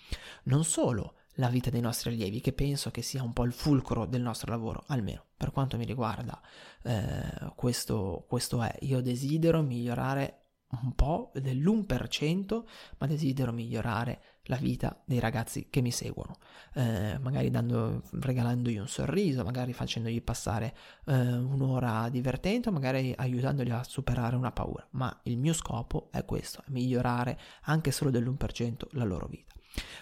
non 0.44 0.64
solo 0.64 1.16
la 1.36 1.48
vita 1.48 1.70
dei 1.70 1.80
nostri 1.80 2.10
allievi, 2.10 2.40
che 2.40 2.52
penso 2.52 2.90
che 2.90 3.02
sia 3.02 3.22
un 3.22 3.32
po' 3.32 3.44
il 3.44 3.52
fulcro 3.52 4.06
del 4.06 4.22
nostro 4.22 4.50
lavoro, 4.50 4.84
almeno 4.88 5.24
per 5.36 5.50
quanto 5.50 5.76
mi 5.76 5.84
riguarda, 5.84 6.40
eh, 6.82 7.52
questo, 7.54 8.24
questo 8.28 8.62
è. 8.62 8.74
Io 8.82 9.00
desidero 9.00 9.62
migliorare 9.62 10.42
un 10.80 10.94
po' 10.94 11.30
dell'1%, 11.34 12.62
ma 12.98 13.06
desidero 13.06 13.52
migliorare 13.52 14.22
la 14.44 14.56
vita 14.56 15.00
dei 15.04 15.18
ragazzi 15.18 15.68
che 15.68 15.82
mi 15.82 15.90
seguono, 15.90 16.36
eh, 16.74 17.18
magari 17.20 17.50
dando, 17.50 18.02
regalandogli 18.12 18.78
un 18.78 18.88
sorriso, 18.88 19.44
magari 19.44 19.72
facendogli 19.72 20.22
passare 20.22 20.74
eh, 21.06 21.12
un'ora 21.14 22.08
divertente, 22.08 22.70
magari 22.70 23.12
aiutandoli 23.16 23.70
a 23.70 23.84
superare 23.84 24.34
una 24.34 24.52
paura, 24.52 24.86
ma 24.92 25.20
il 25.24 25.38
mio 25.38 25.52
scopo 25.52 26.08
è 26.10 26.24
questo, 26.24 26.62
è 26.66 26.70
migliorare 26.70 27.38
anche 27.64 27.90
solo 27.90 28.10
dell'1% 28.10 28.86
la 28.92 29.04
loro 29.04 29.26
vita 29.26 29.51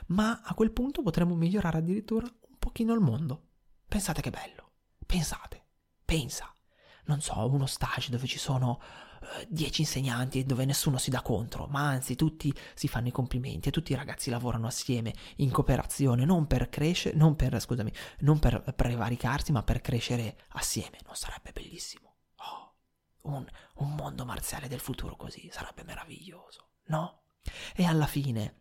ma 0.09 0.41
a 0.43 0.55
quel 0.55 0.73
punto 0.73 1.03
potremmo 1.03 1.35
migliorare 1.35 1.79
addirittura 1.79 2.27
un 2.27 2.57
pochino 2.59 2.95
il 2.95 3.01
mondo. 3.01 3.49
Pensate 3.87 4.21
che 4.21 4.31
bello. 4.31 4.73
Pensate. 5.07 5.65
Pensa. 6.05 6.53
Non 7.07 7.21
so, 7.21 7.49
uno 7.51 7.67
stage 7.67 8.11
dove 8.11 8.27
ci 8.27 8.39
sono 8.39 8.81
uh, 9.21 9.27
dieci 9.49 9.81
insegnanti 9.81 10.41
e 10.41 10.45
dove 10.45 10.65
nessuno 10.65 10.99
si 10.99 11.11
dà 11.11 11.23
contro, 11.23 11.67
ma 11.67 11.89
anzi 11.89 12.15
tutti 12.15 12.55
si 12.75 12.87
fanno 12.87 13.09
i 13.09 13.13
complimenti 13.13 13.69
e 13.69 13.73
tutti 13.73 13.93
i 13.93 13.97
ragazzi 13.97 14.31
lavorano 14.31 14.67
assieme 14.67 15.13
in 15.37 15.51
cooperazione, 15.51 16.25
non 16.25 16.47
per 16.47 16.69
crescere, 16.69 17.17
non 17.17 17.35
per, 17.35 17.61
scusami, 17.61 17.93
non 18.21 18.39
per 18.39 18.75
prevaricarsi, 18.77 19.51
ma 19.51 19.63
per 19.63 19.81
crescere 19.81 20.39
assieme. 20.51 20.99
Non 21.05 21.17
sarebbe 21.17 21.51
bellissimo? 21.53 22.17
Oh, 22.37 22.75
un, 23.23 23.45
un 23.77 23.95
mondo 23.95 24.25
marziale 24.25 24.69
del 24.69 24.81
futuro 24.81 25.17
così 25.17 25.49
sarebbe 25.51 25.83
meraviglioso, 25.83 26.69
no? 26.87 27.23
E 27.75 27.85
alla 27.85 28.07
fine 28.07 28.60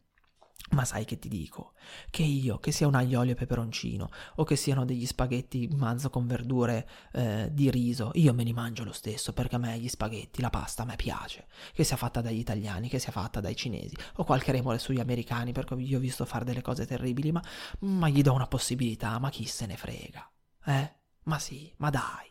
ma 0.72 0.86
sai 0.86 1.06
che 1.06 1.18
ti 1.18 1.30
dico? 1.30 1.74
Che 2.10 2.24
io, 2.24 2.60
che 2.60 2.72
sia 2.72 2.88
un 2.88 2.96
aglio 2.96 3.22
e 3.22 3.34
peperoncino, 3.34 4.10
o 4.36 4.44
che 4.44 4.56
siano 4.56 4.86
degli 4.86 5.06
spaghetti 5.06 5.68
manzo 5.76 6.10
con 6.10 6.28
verdure 6.28 6.88
eh, 7.14 7.50
di 7.52 7.72
riso, 7.72 8.12
io 8.14 8.34
me 8.34 8.44
li 8.44 8.54
mangio 8.54 8.84
lo 8.84 8.92
stesso 8.92 9.34
perché 9.34 9.56
a 9.56 9.60
me 9.60 9.78
gli 9.80 9.88
spaghetti, 9.88 10.42
la 10.42 10.50
pasta 10.50 10.84
a 10.84 10.86
me 10.86 10.96
piace. 10.96 11.48
Che 11.74 11.84
sia 11.84 11.98
fatta 11.98 12.22
dagli 12.22 12.40
italiani, 12.40 12.90
che 12.90 13.00
sia 13.00 13.12
fatta 13.12 13.40
dai 13.40 13.56
cinesi, 13.56 13.96
o 14.16 14.24
qualche 14.24 14.52
remore 14.52 14.80
sugli 14.80 15.00
americani 15.00 15.52
perché 15.52 15.74
io 15.76 15.98
ho 15.98 16.02
visto 16.02 16.26
fare 16.26 16.46
delle 16.46 16.62
cose 16.62 16.86
terribili, 16.86 17.32
ma, 17.32 17.44
ma 17.80 18.10
gli 18.10 18.22
do 18.22 18.34
una 18.34 18.48
possibilità, 18.48 19.18
ma 19.20 19.30
chi 19.30 19.46
se 19.46 19.66
ne 19.66 19.78
frega? 19.78 20.32
Eh? 20.66 20.94
Ma 21.24 21.40
sì, 21.40 21.74
ma 21.78 21.90
dai. 21.90 22.28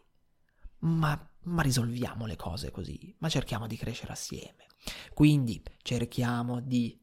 Ma, 0.81 1.31
ma 1.43 1.63
risolviamo 1.63 2.27
le 2.27 2.37
cose 2.37 2.71
così, 2.71 3.15
ma 3.19 3.29
cerchiamo 3.29 3.67
di 3.67 3.77
crescere 3.77 4.13
assieme. 4.13 4.67
Quindi 5.13 5.63
cerchiamo 5.83 6.61
di 6.61 6.99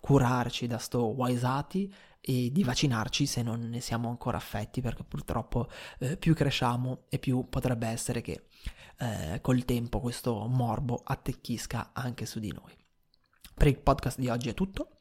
curarci 0.00 0.66
da 0.66 0.78
sto 0.78 1.04
Waisati 1.04 1.92
e 2.20 2.50
di 2.52 2.64
vaccinarci 2.64 3.26
se 3.26 3.42
non 3.42 3.68
ne 3.68 3.80
siamo 3.80 4.08
ancora 4.08 4.36
affetti 4.36 4.80
perché 4.80 5.04
purtroppo 5.04 5.68
eh, 5.98 6.16
più 6.16 6.34
cresciamo 6.34 7.04
e 7.08 7.18
più 7.18 7.48
potrebbe 7.48 7.86
essere 7.86 8.20
che 8.20 8.46
eh, 8.98 9.40
col 9.40 9.64
tempo 9.64 10.00
questo 10.00 10.46
morbo 10.46 11.00
attecchisca 11.02 11.90
anche 11.92 12.26
su 12.26 12.38
di 12.38 12.52
noi. 12.52 12.76
Per 13.54 13.66
il 13.66 13.78
podcast 13.78 14.18
di 14.18 14.28
oggi 14.28 14.48
è 14.48 14.54
tutto, 14.54 14.98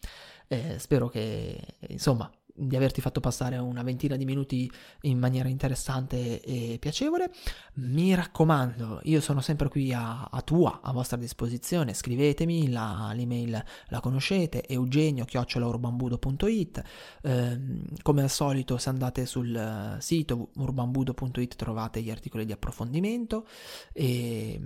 eh, 0.48 0.78
spero 0.80 1.08
che 1.08 1.78
insomma 1.88 2.30
di 2.60 2.76
averti 2.76 3.00
fatto 3.02 3.22
passare 3.22 3.58
una 3.58 3.82
ventina 3.84 4.16
di 4.16 4.26
minuti 4.26 4.72
in 5.02 5.18
maniera 5.18 5.50
interessante 5.50 6.40
e 6.42 6.78
piacevole. 6.80 7.32
Mi 7.76 8.14
raccomando, 8.14 9.00
io 9.04 9.22
sono 9.22 9.40
sempre 9.42 9.70
qui 9.70 9.94
a, 9.94 10.26
a 10.26 10.42
tua, 10.42 10.82
a 10.82 10.92
vostra 10.92 11.18
disposizione, 11.18 11.94
scrivetemi, 11.94 12.70
la, 12.70 13.12
l'email 13.14 13.64
la 13.88 14.00
conoscete, 14.00 14.66
eugenio-urbambudo.it, 14.68 16.84
eh, 17.24 17.60
come 18.02 18.22
al 18.22 18.30
solito 18.30 18.78
se 18.78 18.90
andate 18.90 19.26
sul 19.26 19.98
sito 20.00 20.50
urbambudo.it 20.56 21.56
trovate 21.56 22.02
gli 22.02 22.12
articoli 22.12 22.46
di 22.46 22.52
approfondimento 22.52 23.48
e, 23.94 24.60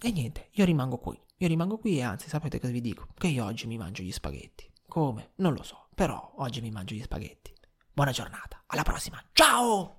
e 0.00 0.10
niente, 0.10 0.48
io 0.52 0.64
rimango 0.64 0.98
qui, 0.98 1.18
io 1.36 1.48
rimango 1.48 1.78
qui 1.78 1.98
e 1.98 2.02
anzi 2.02 2.28
sapete 2.28 2.58
cosa 2.58 2.72
vi 2.72 2.80
dico? 2.80 3.08
Che 3.14 3.28
io 3.28 3.44
oggi 3.44 3.66
mi 3.66 3.76
mangio 3.76 4.02
gli 4.02 4.12
spaghetti. 4.12 4.70
Come? 4.86 5.30
Non 5.36 5.54
lo 5.54 5.62
so, 5.62 5.83
però 5.94 6.34
oggi 6.38 6.60
mi 6.60 6.70
mangio 6.70 6.94
gli 6.94 7.02
spaghetti. 7.02 7.52
Buona 7.92 8.10
giornata, 8.10 8.62
alla 8.66 8.82
prossima, 8.82 9.22
ciao! 9.32 9.98